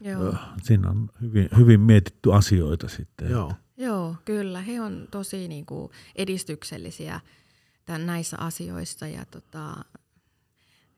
[0.00, 0.34] Joo.
[0.62, 3.30] Siinä on hyvin, hyvin mietitty asioita sitten.
[3.30, 3.52] Joo.
[3.76, 4.60] Joo, kyllä.
[4.60, 7.20] He on tosi niin kuin edistyksellisiä
[7.84, 9.06] tämän, näissä asioissa.
[9.06, 9.84] Ja, tota,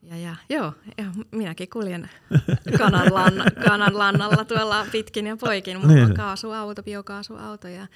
[0.03, 2.11] ja, ja, joo, ja minäkin kuljen
[2.79, 5.81] kananlanna, kananlannalla tuolla pitkin ja poikin.
[5.81, 6.15] Mulla on Niin.
[6.15, 7.87] kaasuauto, biokaasuauto ja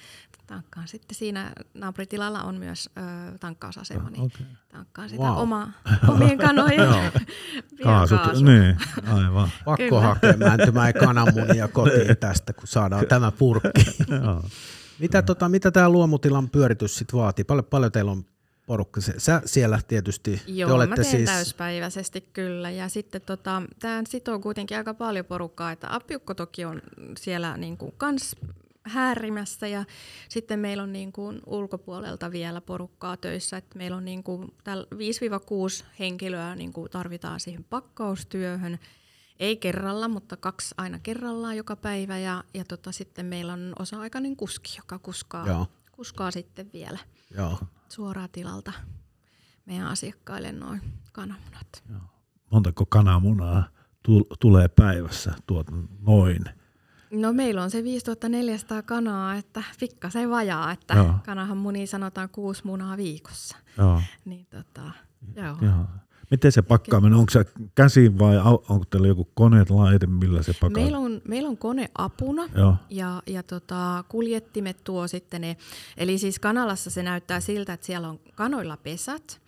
[0.47, 4.45] tankkaan sitten siinä naapuritilalla on myös ö, tankkausasema, niin okei.
[4.69, 5.37] tankkaan sitä Wow.
[5.37, 5.67] oma,
[6.07, 6.87] omien kanojen.
[7.83, 8.77] Kaasut, niin,
[9.13, 9.49] aivan.
[9.65, 10.01] Pakko Kyllä.
[10.01, 13.85] hakea mäntymäen kananmunia kotiin tästä, kun saadaan tämä purkki.
[14.23, 14.43] Joo.
[14.99, 17.45] Mitä, tota, mitä tämä luomutilan pyöritys sit vaatii?
[17.45, 18.25] Paljon, paljon teillä on
[18.67, 19.01] porukka?
[19.17, 21.25] Sä siellä tietysti, Joo, te olette mä teen siis...
[21.25, 22.69] täyspäiväisesti kyllä.
[22.69, 26.81] Ja sitten tota, tämä sitoo kuitenkin aika paljon porukkaa, että Appiukko toki on
[27.19, 28.35] siellä niin kuin kans
[28.83, 29.85] häärimässä ja
[30.29, 34.95] sitten meillä on niin kuin ulkopuolelta vielä porukkaa töissä, että meillä on niin kuin täl-
[35.81, 38.79] 5-6 henkilöä niin kuin tarvitaan siihen pakkaustyöhön.
[39.39, 44.35] Ei kerralla, mutta kaksi aina kerrallaan joka päivä ja, ja tota, sitten meillä on osa-aikainen
[44.35, 45.67] kuski, joka kuskaa, Joo.
[45.97, 46.97] Kuskaa sitten vielä
[47.37, 47.59] Joo.
[47.89, 48.71] suoraan tilalta
[49.65, 50.81] meidän asiakkaille noin
[51.11, 51.83] kananmunat.
[52.51, 53.67] Montako kananmunaa
[54.07, 55.67] tul- tulee päivässä tuot
[55.99, 56.45] noin?
[57.11, 61.13] No meillä on se 5400 kanaa, että pikkasen vajaa, että Joo.
[61.25, 63.57] kanahan muni sanotaan kuusi munaa viikossa.
[63.77, 64.01] Joo.
[64.25, 64.91] Niin tota,
[65.35, 65.57] joo.
[65.61, 65.85] Joo.
[66.31, 68.37] Miten se pakkaaminen, onko se käsin vai
[68.69, 70.83] onko teillä joku koneet laite, millä se pakkaa?
[70.83, 72.75] Meillä on, meillä on kone apuna Joo.
[72.89, 75.57] ja, ja tota, kuljettimet tuo sitten ne.
[75.97, 79.41] Eli siis kanalassa se näyttää siltä, että siellä on kanoilla pesät,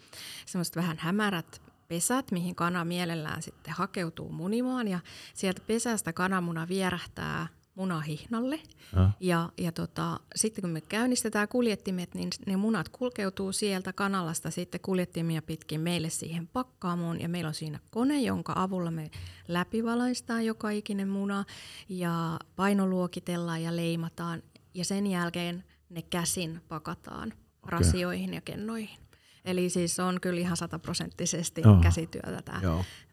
[0.46, 5.00] semmoiset vähän hämärät pesät, mihin kana mielellään sitten hakeutuu munimaan ja
[5.34, 7.48] sieltä pesästä kananmuna vierähtää
[7.80, 8.60] munahihnalle.
[8.96, 9.10] Joo.
[9.20, 14.82] Ja, ja tota, sitten kun me käynnistetään kuljettimet, niin ne munat kulkeutuu sieltä kanalasta sitten
[14.82, 17.22] kuljettimia pitkin meille siihen pakkaamoon.
[17.22, 19.12] Ja meillä on siinä kone, jonka avulla me
[19.48, 21.46] läpivalaistaan joka ikinen muna
[21.90, 24.44] ja painoluokitellaan ja leimataan.
[24.74, 27.34] Ja sen jälkeen ne käsin pakataan
[27.66, 29.00] rasioihin ja kennoihin.
[29.46, 32.62] Eli siis on kyllä ihan sataprosenttisesti käsityötä tämä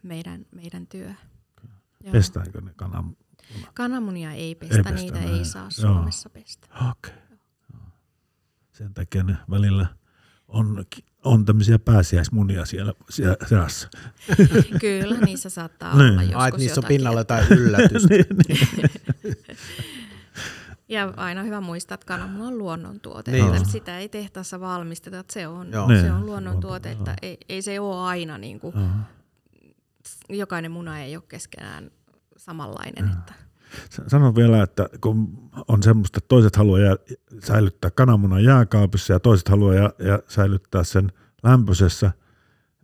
[0.03, 1.13] meidän, meidän työ.
[2.03, 2.11] Joo.
[2.11, 3.17] Pestäänkö ne kanan?
[3.73, 5.33] Kananmunia ei pestä, Ei ei pestä, niitä näin.
[5.37, 5.69] ei saa Joo.
[5.93, 6.67] Suomessa pestä.
[6.75, 6.89] Okei.
[6.91, 7.11] Okay.
[8.71, 9.85] Sen takia ne välillä
[10.47, 10.85] on,
[11.23, 13.89] on tämmöisiä pääsiäismunia siellä, siellä seassa.
[14.81, 16.11] Kyllä, niissä saattaa Niin.
[16.13, 18.09] olla Ai, joskus että niissä on pinnalla jotain yllätystä.
[20.89, 23.31] Ja aina hyvä muistaa, että kananmuna on luonnontuote.
[23.31, 23.55] Niin.
[23.55, 25.87] Että sitä ei tehtaassa valmisteta, että se on, Joo.
[25.87, 26.11] se Niin.
[26.11, 28.73] on luonnontuote, että ei, ei se ole aina, niin kuin,
[30.29, 31.91] jokainen muna ei ole keskenään
[32.47, 33.09] samanlainen.
[33.09, 33.33] Että.
[33.89, 36.95] S- Sano vielä, että kun on semmoista, että toiset haluaa jää,
[37.43, 41.11] säilyttää kananmunan jääkaapissa ja toiset haluaa jää, jää, säilyttää sen
[41.43, 42.11] lämpöisessä,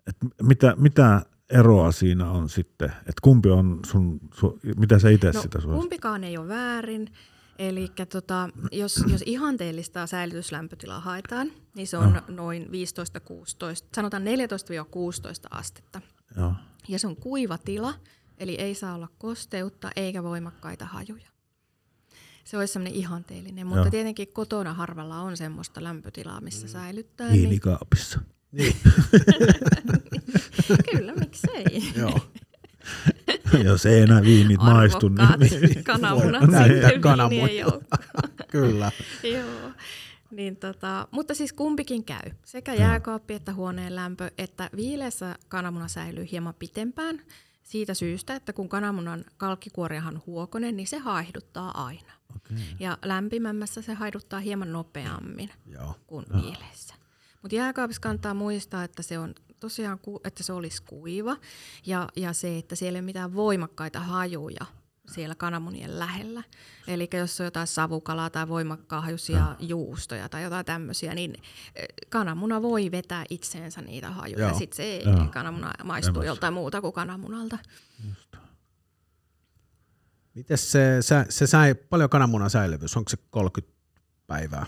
[0.08, 5.28] että mitä, mitä eroa siinä on sitten, että kumpi on sun, su, mitä sä itse
[5.28, 5.80] No, sitä suosittelet?
[5.80, 7.08] kumpikaan ei ole väärin.
[7.60, 12.68] Eli tota, jos, jos ihanteellista säilytyslämpötilaa haetaan, niin se on noin 15-16,
[13.96, 14.26] sanotaan 14-16
[15.52, 16.02] astetta.
[16.38, 16.54] Joo.
[16.88, 17.94] Ja se on kuiva tila,
[18.38, 21.28] eli ei saa olla kosteutta eikä voimakkaita hajuja.
[22.44, 23.92] Se olisi semmoinen ihanteellinen, mutta Joo.
[23.92, 27.30] tietenkin kotona harvalla on semmoista lämpötilaa, missä säilyttää.
[27.30, 28.20] Niin, Viinikaapissa.
[30.92, 31.92] kyllä, miksei.
[31.96, 32.20] Joo.
[33.64, 35.84] Jos ei enää viinit maistu, niin
[37.02, 38.02] kananmunat joukkoon.
[38.48, 38.92] Kyllä.
[39.24, 39.72] Joo.
[40.32, 42.32] Niin tota, mutta siis kumpikin käy.
[42.46, 47.22] Sekä jääkaappi että huoneen lämpö, että viileässä kananmuna säilyy hieman pitempään.
[47.64, 52.14] Siitä syystä, että kun kananmunan kalkkikuoriahan on huokonen, niin se haihduttaa aina.
[52.36, 52.58] okay.
[52.80, 55.96] Ja lämpimämmässä se haiduttaa hieman nopeammin Joo.
[56.08, 56.96] kuin viileessä.
[57.42, 61.38] Mutta jääkaapissa kannattaa muistaa, että se on tosiaan, että se olisi kuiva
[61.86, 64.66] ja, ja se, että siellä ei ole mitään voimakkaita hajuja
[65.08, 66.44] siellä kananmunien lähellä.
[66.88, 71.34] Eli jos on jotain savukalaa tai voimakkahajuisia juustoja tai jotain tämmöisiä, niin
[71.76, 74.48] eh, kananmuna voi vetää itseensä niitä hajuja.
[74.48, 74.58] Joo.
[74.58, 75.28] Sitten se ei, Joo.
[75.32, 76.28] kananmuna maistuu Semmoista.
[76.28, 77.58] joltain muuta kuin kananmunalta.
[80.34, 82.98] Miten se, se, se sai, paljon kananmunan säilyvyys?
[82.98, 83.73] Onko se 30
[84.34, 84.66] päivää?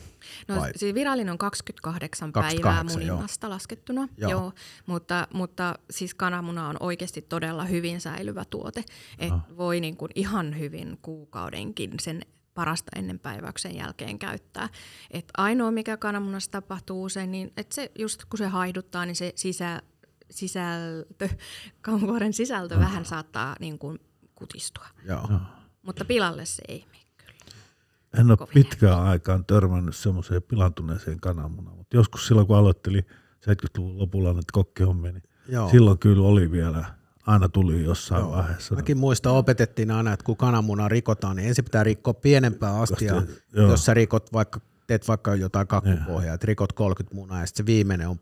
[0.48, 0.72] No Vai?
[0.76, 3.14] siis virallinen on 28, 28, päivää joo.
[3.16, 4.32] muninnasta laskettuna, Joo.
[4.32, 4.54] joo.
[4.86, 8.84] Mutta, mutta siis kananmuna on oikeasti todella hyvin säilyvä tuote.
[9.20, 12.22] Et voi niin kuin ihan hyvin kuukaudenkin sen
[12.54, 14.70] parasta ennen päiväyksen jälkeen käyttää.
[15.12, 19.34] Et ainoa, mikä kananmunassa tapahtuu usein, niin että se just kun se haiduttaa, niin se
[19.36, 19.82] sisä,
[20.32, 21.30] sisältö,
[21.82, 24.00] kananvuoren sisältö vähän saattaa niin kuin
[24.36, 24.86] kutistua.
[25.06, 25.30] Joo.
[25.82, 26.86] Mutta pilalle se ei.
[28.20, 33.06] En ole Kovin pitkään aikaan törmännyt semmoiseen pilantuneeseen kananmunaan, mutta joskus silloin kun aloitteli
[33.46, 35.70] 70-luvun lopulla näitä kokkihommia, niin Joo.
[35.70, 36.86] silloin kyllä oli vielä,
[37.28, 38.32] aina tuli jossain Joo.
[38.32, 38.76] vaiheessa.
[38.76, 43.24] Mäkin muistan, opetettiin aina, että kun kananmuna rikotaan, niin ensin pitää rikkoa pienempää astiaa.
[43.54, 43.70] Joo.
[43.70, 47.66] Jos sä rikot vaikka, teet vaikka jotain kakkupohjaa, että rikot 30 munaa ja sitten se
[47.66, 48.20] viimeinen on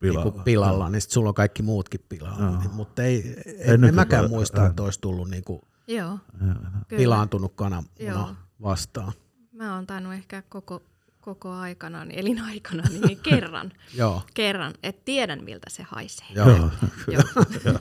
[0.00, 0.22] Pilalla.
[0.30, 2.38] pilalla, pilalla niin sitten sulla on kaikki muutkin pilalla.
[2.44, 2.58] Joo.
[2.58, 3.14] Niin, mutta ei,
[3.46, 6.54] ei, en nykypäivä- mäkään muista, että olisi tullut niinku Joo, kyllä.
[6.88, 8.28] pilaantunut kananmuna Joo.
[8.62, 9.12] vastaan.
[9.52, 10.82] Mä oon tainnut ehkä koko,
[11.20, 16.26] koko aikana, niin elinaikana, niin kerran, Joo, kerran, että tiedän miltä se haisee.
[16.34, 16.70] joo.
[17.12, 17.80] Joo.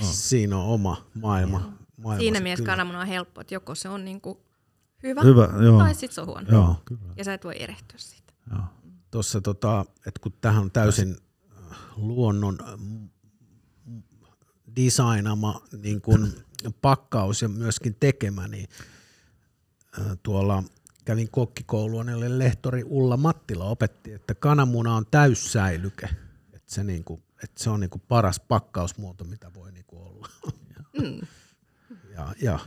[0.00, 1.72] Siinä on oma maailma.
[1.96, 4.44] maailma Siinä mielessä kananmuna on helppo, että joko se on niinku
[5.02, 5.78] hyvä, Hyvä, joo.
[5.78, 6.48] tai sitten se on huono.
[6.50, 7.00] Joo, kyllä.
[7.16, 8.32] Ja sä et voi erehtyä siitä.
[8.50, 8.64] Joo.
[9.10, 11.16] tuossa, tota, että kun tähän on täysin
[11.70, 13.08] äh, luonnon mm,
[14.76, 16.32] designama niin kun
[16.82, 18.68] pakkaus ja myöskin tekemä, niin
[20.00, 20.62] äh, tuolla
[21.04, 26.08] kävin kokkikoulua, niin lehtori Ulla Mattila opetti, että kananmuna on täyssäilyke,
[26.52, 30.02] että se, niin kuin, että se on niin kuin paras pakkausmuoto, mitä voi niin kuin
[30.02, 30.28] olla.
[31.00, 31.20] Mm,
[32.14, 32.58] Ja, ja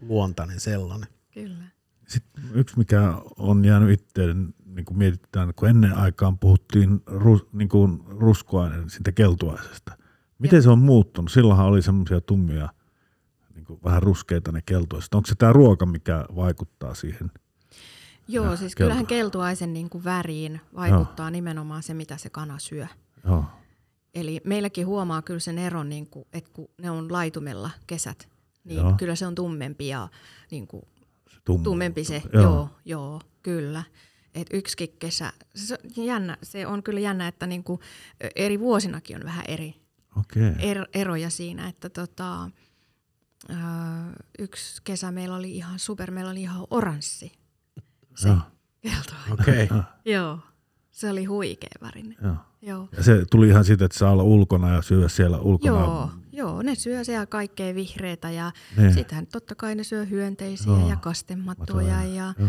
[0.00, 1.08] luontainen sellainen.
[1.34, 1.64] kyllä.
[2.08, 7.68] Sitten yksi, mikä on jäänyt itteen, niin kuin mietitään, kun ennen aikaan puhuttiin ru, niin
[7.68, 9.96] kuin ruskoainen siitä keltuaisesta.
[10.38, 10.62] Miten Joo.
[10.62, 11.32] se on muuttunut?
[11.32, 12.68] Silloinhan oli semmoisia tummia,
[13.70, 15.14] kuin vähän ruskeita ne keltuaiset.
[15.14, 17.30] Onko se tämä ruoka, mikä vaikuttaa siihen?
[18.28, 22.58] Joo, Ja siis keltua- kyllähän keltuaisen niin kuin väriin vaikuttaa nimenomaan se, mitä se kana
[22.58, 22.86] syö.
[23.24, 23.44] Joo.
[24.14, 28.28] Eli meilläkin huomaa kyllä sen eron, niin kuin, että kun ne on laitumella kesät,
[28.64, 28.88] niin Joo.
[28.88, 28.96] joo.
[28.98, 30.08] kyllä se on tummempi ja
[30.50, 30.82] niin kuin,
[31.30, 31.64] Se tumma.
[31.64, 32.22] tummempi se.
[32.32, 32.42] Joo.
[32.42, 33.82] Joo, joo, joo kyllä.
[34.34, 37.80] Et yksikin kesä, se on, jännä, se on kyllä jännä, että niin kuin,
[38.36, 39.74] eri vuosinakin on vähän eri
[40.18, 40.52] Okei.
[40.70, 42.50] er, eroja siinä, että tota,
[43.50, 43.54] ö,
[44.38, 47.32] yksi kesä meillä oli ihan super, meillä oli ihan oranssi
[48.14, 48.38] se Joo.
[48.80, 49.32] keltainen.
[49.32, 49.68] Okei.
[49.70, 49.82] Joo.
[50.14, 50.38] Joo,
[50.90, 52.16] se oli huikea värinen.
[52.22, 52.34] Joo.
[52.62, 52.88] Joo.
[52.96, 55.72] Ja se tuli ihan siitä, että saa olla ulkona ja syödä siellä ulkona.
[55.80, 58.94] Joo, joo, ne syö siellä kaikkea vihreätä ja Niin.
[58.94, 60.88] sittenhän totta kai ne syö hyönteisiä Joo.
[60.88, 62.48] ja kastematoja ja Joo.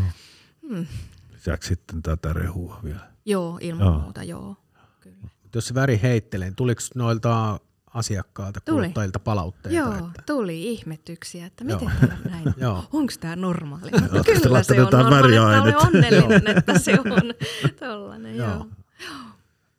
[0.70, 0.86] hmm,
[1.32, 3.12] Lisäksi sitten tätä rehua vielä.
[3.26, 4.00] joo, ilman Joo.
[4.00, 4.56] muuta, joo.
[5.00, 5.28] Kyllä.
[5.56, 7.60] Jos se väri heittelee, tuliko noilta
[7.94, 8.82] asiakkailta, Tuli.
[8.82, 9.78] kuluttajilta palautteita?
[9.78, 12.08] Joo, Että, tuli ihmetyksiä, että miten Joo.
[12.10, 12.54] tämä näin on.
[12.58, 12.84] Joo.
[12.94, 13.92] Onko tämä normaali?
[13.92, 17.06] Tästä kyllä se on normaali, että olen onnellinen, että se on
[17.90, 18.36] tollainen.
[18.36, 18.50] Joo.
[18.50, 18.68] joo.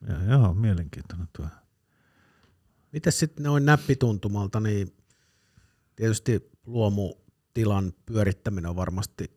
[0.09, 1.47] Ja, joo, mielenkiintoinen tuo.
[2.93, 4.97] Miten sitten noin näppituntumalta, niin
[5.97, 9.31] tietysti luomutilan pyörittäminen on varmasti,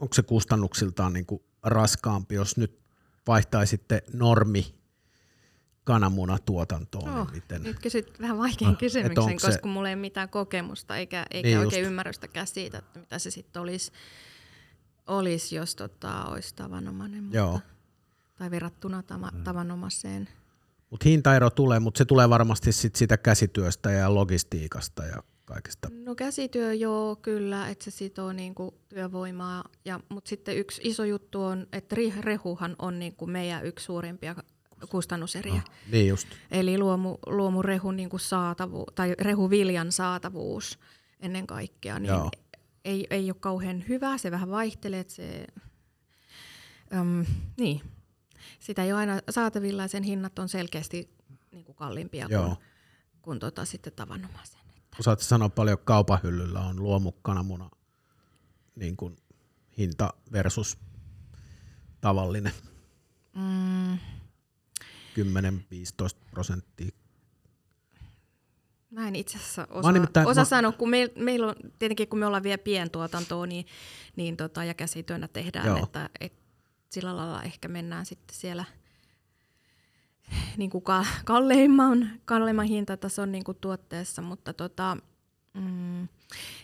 [0.00, 2.80] onko se kustannuksiltaan niin kuin raskaampi, jos nyt
[3.26, 4.74] vaihtaisitte normi
[5.84, 7.62] kananmunatuotantoon, Oh, niin miten?
[7.62, 11.34] nyt kysyt vähän vaikean kysymyksen, onko se- koska mulla ei ole mitään kokemusta eikä, eikä
[11.34, 11.64] Niin niin just.
[11.66, 13.92] oikein ymmärrystäkään siitä, että mitä se sitten olisi,
[15.06, 17.22] olisi, jos tota, olisi tavanomainen.
[17.24, 17.60] Mutta, Joo.
[18.38, 20.28] Tai verrattuna tava, tavanomaiseen.
[20.90, 25.88] Mutta hintaero tulee, mutta se tulee varmasti sit sitä käsityöstä ja logistiikasta ja kaikesta.
[26.04, 29.64] No käsityö joo, kyllä, että se sitoo niinku työvoimaa.
[29.84, 34.34] Ja, mutta sitten yksi iso juttu on, että rehuhan on niinku meidän yksi suurimpia
[34.86, 35.62] kustannuseriä.
[35.92, 36.28] Niin just.
[36.50, 40.78] Eli luomu, luomurehun niinku saatavu, tai rehuviljan saatavuus
[41.20, 42.30] ennen kaikkea, niin Joo.
[42.84, 44.18] ei, ei ole kauhean hyvä.
[44.18, 45.46] Se vähän vaihtelee, että se,
[46.94, 47.26] äm,
[47.58, 47.82] niin.
[48.60, 51.10] sitä ei ole aina saatavilla ja sen hinnat on selkeästi
[51.52, 52.44] niinku kalliimpia Joo.
[52.44, 52.56] kuin,
[53.22, 54.60] kuin tota sitten tavanomaisen.
[55.00, 57.70] Osaatko sanoa paljon kaupan hyllyllä on luomukananmuna
[58.76, 59.16] niin kuin
[59.78, 60.78] hinta versus
[62.00, 62.52] tavallinen
[63.34, 63.98] Mm,
[65.14, 66.90] 10-15 prosenttia.
[68.90, 72.18] Mä en itse asiassa osaa, nimittäin- osaa mä- sanoa, kun meil, meillä on, tietenkin kun
[72.18, 73.66] me ollaan vielä pientuotantoa, niin,
[74.16, 75.82] niin tota, ja käsityönä tehdään, Joo.
[75.82, 76.32] että et,
[76.90, 78.64] sillä lailla ehkä mennään sitten siellä
[80.56, 84.96] niin kuin ka, kalleimman, kalleimman hintatason niin kuin tuotteessa, mutta tota,
[85.54, 86.08] mm,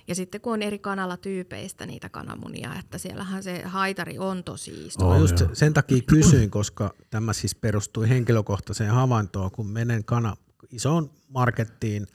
[0.08, 5.04] ja sitten kun on eri kanalatyypeistä niitä kananmunia, että siellähän se haitari on tosi iso.
[5.04, 10.36] No just sen takia kysyin, koska tämä siis perustui henkilökohtaiseen havaintoon, kun menen kana,
[10.70, 12.06] isoon markettiin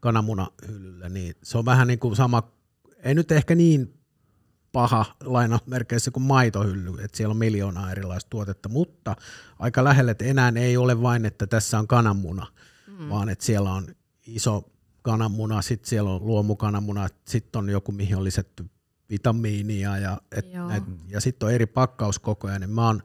[0.00, 2.42] kananmunahyllylle, niin se on vähän niin kuin sama,
[3.04, 3.94] ei nyt ehkä niin
[4.72, 9.16] paha lainausmerkeissä kuin maitohylly, että siellä on miljoonaa erilaista tuotetta, mutta
[9.58, 12.46] aika lähellä, että enää ei ole vain, että tässä on kananmuna,
[12.86, 13.08] mm.
[13.08, 13.86] vaan että siellä on
[14.26, 14.70] iso
[15.04, 18.64] kananmuna, sitten siellä on luomukananmuna, sitten on joku, mihin on lisätty
[19.10, 20.68] vitamiinia ja, et Joo.
[20.68, 23.02] näit, ja sitten on eri pakkauskokoja, niin mä oon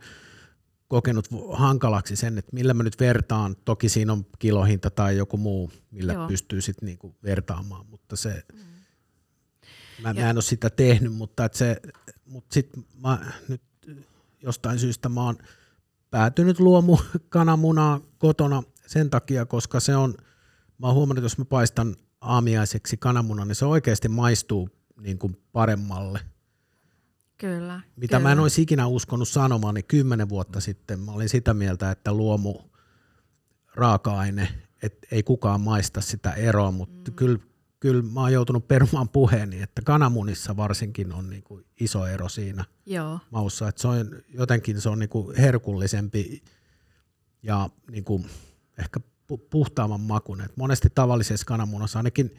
[0.88, 3.56] kokenut hankalaksi sen, että millä mä nyt vertaan.
[3.66, 6.28] Toki siinä on kilohinta tai joku muu, millä Joo.
[6.28, 8.44] Pystyy sitten niinku vertaamaan, mutta se,
[10.02, 11.82] mä, mä Ja- en ole sitä tehnyt, mutta, et se,
[12.26, 13.62] mutta sitten mä nyt
[14.42, 15.38] jostain syystä mä oon
[16.12, 16.98] päätynyt luomu
[17.30, 20.16] kananmunaa kotona sen takia, koska se on,
[20.80, 24.70] mä oon huomannut, että jos mä paistan aamiaiseksi kananmunan, niin se oikeasti maistuu
[25.02, 26.20] niin kuin paremmalle.
[27.38, 27.82] Kyllä.
[27.96, 28.30] Mitä kyllä.
[28.30, 32.14] mä en olisi ikinä uskonut sanomaan, niin kymmenen vuotta sitten mä olin sitä mieltä, että
[32.14, 32.56] luomu
[33.76, 34.50] raaka-aine,
[34.84, 37.16] että ei kukaan maista sitä eroa, mutta mm.
[37.16, 37.40] kyllä,
[37.80, 42.66] kyllä mä oon joutunut perumaan puheeni, että kananmunissa varsinkin on niin kuin iso ero siinä
[42.86, 46.44] Joo, maussa, että se on jotenkin se on niin kuin herkullisempi
[47.44, 48.26] ja niin kuin
[48.78, 49.00] ehkä
[49.34, 50.46] pu- puhtaamman makuinen.
[50.46, 52.36] Et monesti tavallisessa kananmunassa ainakin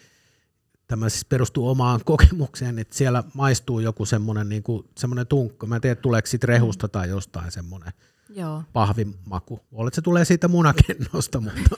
[0.86, 5.66] tämä siis perustuu omaan kokemukseen, että siellä maistuu joku semmoinen, niin kuin, semmoinen tunkko.
[5.66, 7.92] Mä en tiedä, tuleeko siitä rehusta tai jostain semmoinen
[8.34, 9.60] joo, pahvimaku.
[9.72, 11.76] Olet, se tulee siitä munakennosta, mutta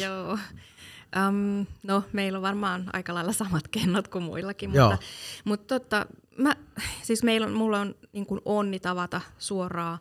[0.00, 0.38] joo.
[1.28, 4.90] Um, no, meillä on varmaan aika lailla samat kennot kuin muillakin, Joo.
[4.90, 5.06] mutta,
[5.44, 6.06] mutta totta,
[6.38, 6.56] mä,
[7.02, 9.98] siis meillä on, mulla on niin kuin onni tavata suoraan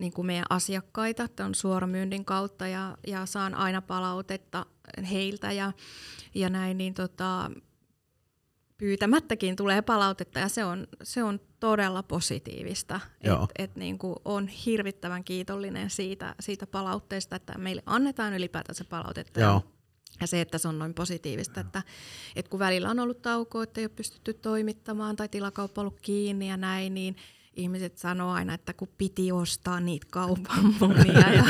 [0.00, 4.66] niin kuin meidän asiakkaita tämän suoramyynnin kautta ja, ja saan aina palautetta
[5.10, 5.72] heiltä ja,
[6.34, 7.50] ja näin, niin tota,
[8.78, 13.00] pyytämättäkin tulee palautetta ja se on, se on todella positiivista.
[13.24, 13.42] Joo.
[13.42, 19.40] Et, et niin kuin on hirvittävän kiitollinen siitä, siitä palautteesta, että meille annetaan ylipäätänsä palautetta.
[19.40, 19.62] Joo.
[20.20, 21.82] Ja se, että se on noin positiivista, että,
[22.36, 26.00] että kun välillä on ollut tauko, että ei ole pystytty toimittamaan tai tilakauppa on ollut
[26.00, 27.16] kiinni ja näin, niin
[27.56, 31.44] ihmiset sanoo aina, että kun piti ostaa niitä kaupan munia ja,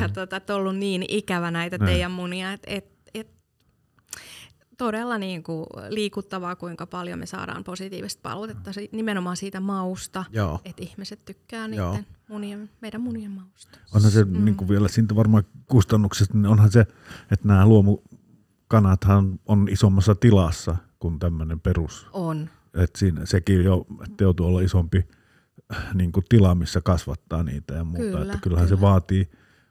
[0.00, 1.92] ja tota, ollut niin ikävä näitä Näin.
[1.92, 3.28] teidän munia, että et, et,
[4.78, 10.82] todella niin kuin liikuttavaa, kuinka paljon me saadaan positiivista palautetta nimenomaan siitä mausta, joo, että
[10.82, 11.90] ihmiset tykkää Joo.
[11.90, 13.78] niiden munien, meidän munien mausta.
[13.94, 14.44] Onhan se mm.
[14.44, 16.80] niin kuin vielä siitä varmaan kustannuksesta, niin onhan se,
[17.30, 22.06] että nämä luomukanathan on isommassa tilassa kuin tämmöinen perus.
[22.12, 25.04] On, Että siinä sekin jo, että joutuu olla isompi
[25.94, 28.02] niin kuin tila, missä kasvattaa niitä ja muuta.
[28.02, 28.76] Kyllä, että kyllähän kyllä.
[28.78, 29.30] se vaatii,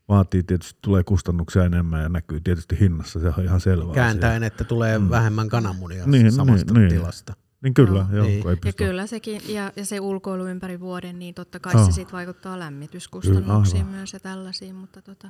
[0.10, 3.94] vaatii tietysti, tulee kustannuksia enemmän ja näkyy tietysti hinnassa, se on ihan selvä asia.
[4.04, 5.10] kääntäen, että tulee Mm.
[5.10, 6.90] vähemmän kananmunia Niin, samasta niin, niin.
[7.00, 7.34] tilasta.
[7.64, 8.16] Niin kyllä, Joo.
[8.18, 8.44] joo, Niin.
[8.66, 11.86] Ja kyllä sekin, ja, ja se ulkoilu ympäri vuoden, niin totta kai Joo.
[11.86, 15.30] se sit vaikuttaa lämmityskustannuksiin Kyllä, myös ja tällaisiin, mutta tota,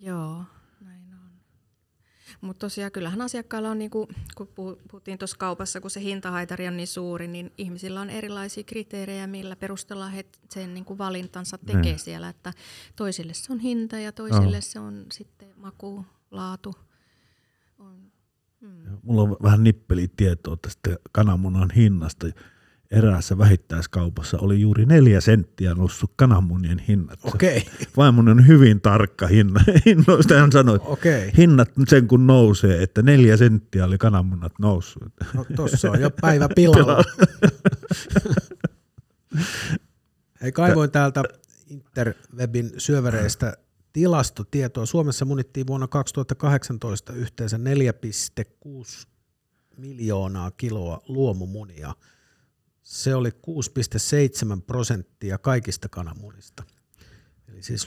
[0.00, 0.61] joo, näin on.
[2.40, 6.76] Mutta tosiaan kyllähän asiakkailla on, niinku, kun puhu- puhuttiin tuossa kaupassa, kun se hintahaitari on
[6.76, 11.98] niin suuri, niin ihmisillä on erilaisia kriteerejä, millä perusteella he sen niinku valintansa tekee Niin.
[11.98, 12.28] siellä.
[12.28, 12.52] Että
[12.96, 14.60] toisille se on hinta ja toisille Joo.
[14.60, 16.74] se on sitten maku, laatu.
[17.78, 18.12] On,
[18.60, 18.98] mm.
[19.02, 22.26] Mulla on vähän nippelitietoa tästä kananmunan hinnasta.
[22.92, 27.18] Eräässä vähittäiskaupassa oli juuri neljä senttiä noussut kananmunien hinnat.
[27.24, 27.66] Okei,
[27.96, 30.34] Vaimoni on hyvin tarkka hinna, hinnoista.
[30.34, 31.32] Hän sanoi, että okei.
[31.36, 35.02] hinnat sen kun nousee, että neljä senttiä oli kananmunat noussut.
[35.34, 37.04] No tossa on jo päivä pilalla.
[40.42, 41.22] Hei, kaivoin täältä
[41.66, 43.56] Interwebin syövereistä
[43.92, 44.86] tilastotietoa.
[44.86, 49.06] Suomessa munittiin vuonna 2018 yhteensä 4,6
[49.76, 51.94] miljoonaa kiloa luomumunia.
[52.82, 56.62] Se oli 6,7 prosenttia kaikista kananmunista.
[57.48, 57.86] Eli siis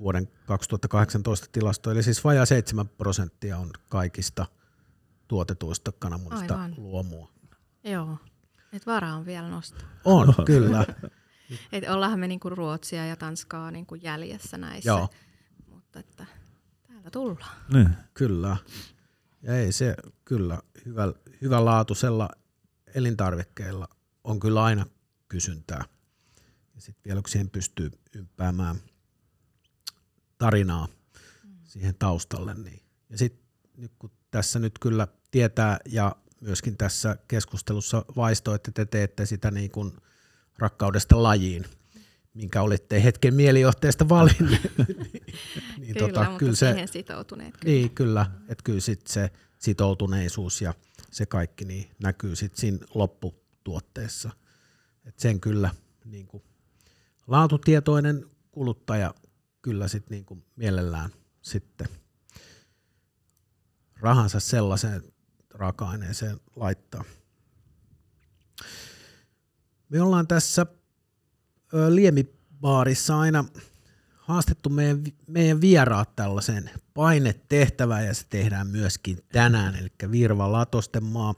[0.00, 4.46] vuoden 2018 tilasto, eli siis vajaa 7 prosenttia on kaikista
[5.28, 6.74] tuotetuista kananmunista Aivan.
[6.76, 7.32] luomua.
[7.84, 8.16] Joo,
[8.72, 9.88] että varaa on vielä nostaa.
[10.04, 10.86] On, kyllä.
[11.72, 15.08] Et ollaanhan me niinku Ruotsia ja Tanskaa niinku jäljessä näissä, Joo,
[15.68, 16.26] mutta että
[16.88, 17.56] täällä tullaan.
[17.72, 17.88] Niin.
[18.14, 18.56] kyllä.
[19.42, 22.28] Ja ei se kyllä hyvä, hyvä laatuisella
[22.94, 23.88] elintarvikkeilla
[24.24, 24.86] on kyllä aina
[25.28, 25.84] kysyntää.
[26.74, 28.76] Ja sitten vielä kun siihen pystyy ympäämään
[30.38, 30.88] tarinaa
[31.64, 32.54] siihen taustalle.
[32.54, 32.82] Niin.
[33.10, 33.42] Ja sitten
[33.76, 39.50] nyt kun tässä nyt kyllä tietää ja myöskin tässä keskustelussa vaisto, että te teette sitä
[39.50, 39.92] niin kuin
[40.58, 41.64] rakkaudesta lajiin,
[42.34, 44.72] minkä olitte hetken mielijohteesta valinneet.
[44.78, 45.10] niin,
[45.78, 47.56] niin kyllä, tota, mutta kyllä se, siihen sitoutuneet.
[47.56, 47.74] Kyllä.
[47.74, 50.74] niin, kyllä, että kyllä sit se sitoutuneisuus ja
[51.10, 52.78] se kaikki niin näkyy sitten siinä
[53.62, 54.30] lopputuotteessa.
[55.04, 55.70] Et sen kyllä
[56.04, 56.42] niin kuin,
[57.26, 59.14] laatutietoinen kuluttaja
[59.62, 61.10] kyllä sit niin kuin, mielellään
[61.42, 61.88] sitten
[64.00, 65.02] rahansa sellaiseen
[65.50, 67.04] raaka-aineeseen laittaa.
[69.88, 70.66] Me ollaan tässä
[71.88, 73.44] Liemibaarissa aina
[74.16, 81.34] haastettu meidän, meidän vieraat tällaiseen painetehtävään ja se tehdään myöskin tänään, eli Virva Latosten maa.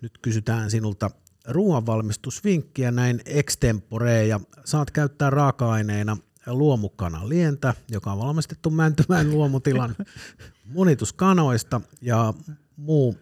[0.00, 1.10] Nyt kysytään sinulta
[1.48, 6.16] ruoanvalmistusvinkkiä näin extempore ja saat käyttää raaka-aineena
[6.46, 9.96] luomukanan lientä, joka on valmistettu Mäntymäen luomutilan
[10.74, 12.34] munituskanoista ja
[12.76, 13.18] muu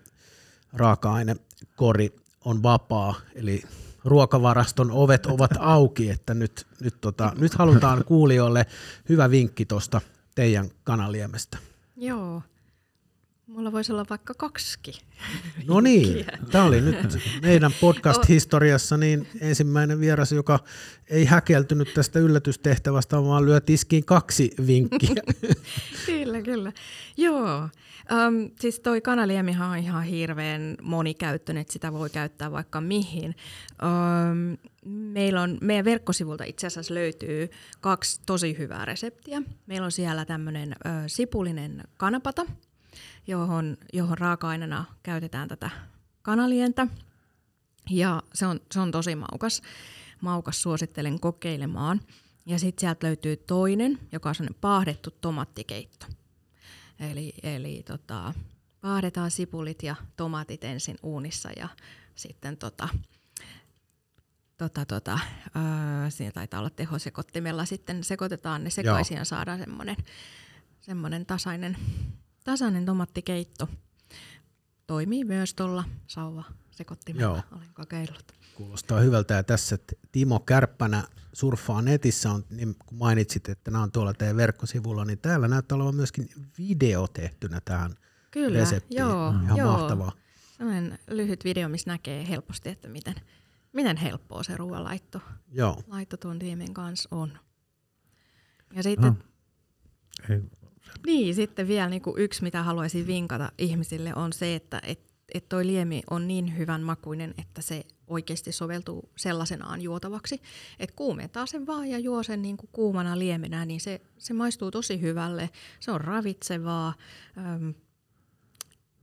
[0.72, 3.62] raaka-ainekori on vapaa, eli
[4.04, 8.66] ruokavaraston ovet ovat auki, että nyt, nyt, tota, nyt halutaan kuulijoille
[9.08, 10.00] hyvä vinkki tuosta
[10.34, 11.58] teidän kanaliemestä.
[11.96, 12.42] Joo.
[13.46, 14.78] Mulla voisi olla vaikka kaksi.
[15.68, 20.58] No niin, tämä oli nyt meidän podcast-historiassa niin ensimmäinen vieras, joka
[21.10, 25.22] ei häkeltynyt tästä yllätystehtävästä, vaan lyö tiskiin kaksi vinkkiä.
[26.06, 26.72] kyllä, kyllä.
[27.16, 27.68] Joo,
[28.12, 33.34] Um, siis toi kanaliemihan on ihan hirveän monikäyttöinen, että sitä voi käyttää vaikka mihin.
[33.82, 37.48] Um, meillä on, meidän verkkosivulta itse asiassa löytyy
[37.80, 39.42] kaksi tosi hyvää reseptiä.
[39.66, 40.76] Meillä on siellä tämmöinen
[41.06, 42.46] sipulinen kanapata,
[43.26, 45.70] johon, johon raaka-aineena käytetään tätä
[46.22, 46.86] kanalientä.
[47.90, 49.62] Ja se on, se on tosi maukas.
[50.20, 52.00] Maukas suosittelen kokeilemaan.
[52.46, 56.06] Ja sitten sieltä löytyy toinen, joka on sellainen paahdettu tomaattikeitto.
[57.00, 58.34] Eli, eli tota,
[58.80, 61.68] paahdetaan sipulit ja tomaatit ensin uunissa ja
[62.14, 62.88] sitten tota,
[64.58, 65.18] tota, tota,
[65.56, 69.20] öö, siinä taitaa olla tehosekottimella, sitten sekoitetaan ne sekaisin Joo.
[69.20, 69.96] ja saadaan semmoinen,
[70.80, 71.76] semmoinen tasainen,
[72.44, 73.68] tasainen tomaattikeitto.
[74.86, 77.42] Toimii myös tuolla sauva sekottimella, Joo.
[77.56, 78.32] olen kokeillut.
[78.54, 79.78] Kuulostaa hyvältä ja tässä
[80.12, 85.18] Timo Kärppänä surffaa netissä, on, niin kun mainitsit, että nämä on tuolla teidän verkkosivulla, niin
[85.18, 86.28] täällä näyttää olevan myöskin
[86.58, 87.94] video tehtynä tähän
[88.30, 88.98] Kyllä, reseptiin.
[88.98, 89.72] Joo, Ihan joo.
[89.72, 90.12] mahtavaa.
[90.58, 93.14] Sellainen lyhyt video, missä näkee helposti, että miten,
[93.72, 95.82] miten helppoa se ruoanlaitto joo.
[95.86, 97.38] laitto tuon tiimin kanssa on.
[98.74, 99.16] Ja sitten, no.
[100.30, 100.61] Ei.
[101.06, 105.48] Niin, sitten vielä niin kuin yksi, mitä haluaisin vinkata ihmisille, on se, että et että
[105.48, 110.42] toi liemi on niin hyvän makuinen, että se oikeasti soveltuu sellaisenaan juotavaksi.
[110.78, 114.70] Että kuumentaa sen vaan ja juo sen niin kuin kuumana liemenä, niin se, se maistuu
[114.70, 115.50] tosi hyvälle.
[115.80, 116.94] Se on ravitsevaa.
[117.38, 117.74] Öm,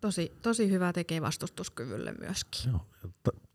[0.02, 2.72] tosi, tosi hyvä tekee vastustuskyvylle myöskin.
[2.72, 2.86] Joo,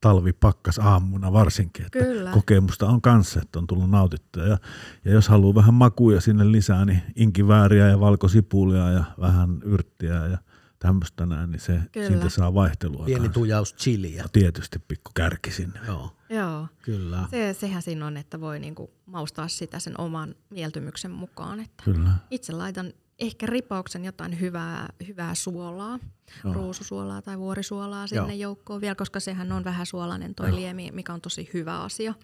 [0.01, 1.86] talvi pakkas aamuna varsinkin.
[1.86, 2.30] Että Kyllä.
[2.30, 4.42] Kokemusta on kanssa, että on tullut nautittua.
[4.42, 4.59] Ja,
[5.05, 10.38] ja jos haluaa vähän makuja sinne lisää, niin inkivääriä ja valkosipulia ja vähän yrttiä ja–
[10.86, 12.09] tämmöistä näin, niin se, Kyllä.
[12.09, 13.05] siitä saa vaihtelua.
[13.05, 13.34] Pieni kanssa.
[13.34, 14.22] tujaus chiliä.
[14.22, 15.80] Ja tietysti pikku kärki sinne.
[15.86, 16.16] Joo.
[16.28, 16.68] Joo.
[16.82, 17.28] Kyllä.
[17.30, 21.61] Se, sehän siinä on, että voi niinku maustaa sitä sen oman mieltymyksen mukaan.
[21.61, 22.11] Että Kyllä.
[22.30, 25.98] Itse laitan ehkä ripauksen jotain hyvää, hyvää suolaa,
[26.44, 26.54] Joo.
[26.54, 28.48] ruususuolaa tai vuorisuolaa sinne Joo.
[28.48, 30.56] joukkoon vielä, koska sehän on vähän suolainen toi Joo.
[30.56, 32.14] liemi, mikä on tosi hyvä asia.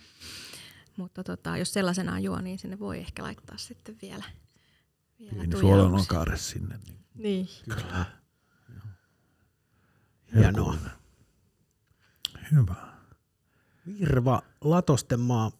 [0.96, 4.24] Mutta tota, jos sellaisenaan juo, niin sinne voi ehkä laittaa sitten vielä,
[5.18, 6.04] vielä Pieni suolan on
[6.36, 6.78] sinne.
[6.86, 6.98] Niin.
[7.14, 7.48] niin.
[7.64, 8.06] Kyllä.
[10.34, 10.76] Hienoa.
[12.52, 12.74] Hyvä.
[13.86, 15.52] Virva Latostenmaa,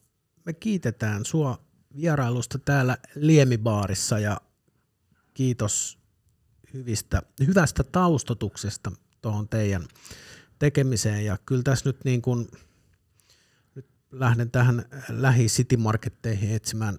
[0.45, 1.59] me kiitetään sua
[1.97, 4.41] vierailusta täällä Liemibaarissa ja
[5.35, 5.99] kiitos
[6.75, 9.89] hyvistä, hyvästä taustotuksesta tuohon teidän
[10.59, 11.25] tekemiseen.
[11.25, 12.49] Ja kyllä tässä nyt niin kuin,
[13.75, 16.97] nyt lähden tähän lähi City Marketteihin etsimään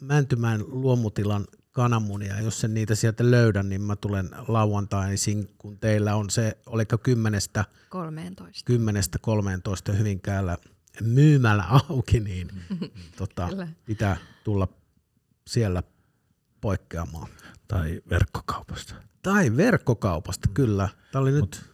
[0.00, 2.40] Mäntymään luomutilan kananmunia.
[2.40, 7.64] Jos en niitä sieltä löydän, niin mä tulen lauantaisin, kun teillä on se, oliko kymmenestä
[7.88, 10.58] 13, kymmenestä 13 Hyvinkäällä
[11.02, 12.48] myymällä auki, niin
[13.18, 13.48] tota,
[13.84, 14.68] pitää tulla
[15.46, 15.82] siellä
[16.66, 17.28] poikkeamaan.
[17.68, 18.94] Tai verkkokaupasta.
[19.22, 20.88] Tai verkkokaupasta, kyllä.
[21.12, 21.70] Tämä oli Mut nyt...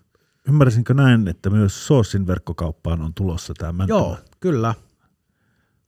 [0.49, 4.75] Ymmärsinkö näin, että myös Soosin verkkokauppaan on tulossa tämä Joo, kyllä.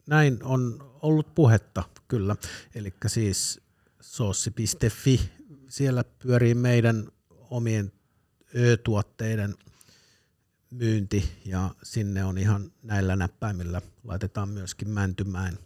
[0.06, 2.36] Näin on ollut puhetta, kyllä.
[2.74, 3.60] Eli siis
[4.00, 5.30] soossi.fi.
[5.68, 7.08] Siellä pyörii meidän
[7.50, 7.92] omien
[8.56, 9.54] ö-tuotteiden
[10.70, 15.58] myynti ja sinne on ihan näillä näppäimillä laitetaan myöskin Mäntymäen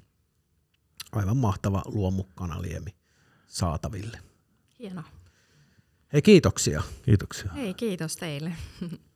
[1.12, 2.98] aivan mahtava luomukkanaliemi
[3.48, 4.18] saataville.
[4.78, 5.04] Hienoa.
[6.12, 6.82] Hei, kiitoksia.
[7.02, 7.52] Kiitoksia.
[7.52, 8.52] Hei, kiitos teille.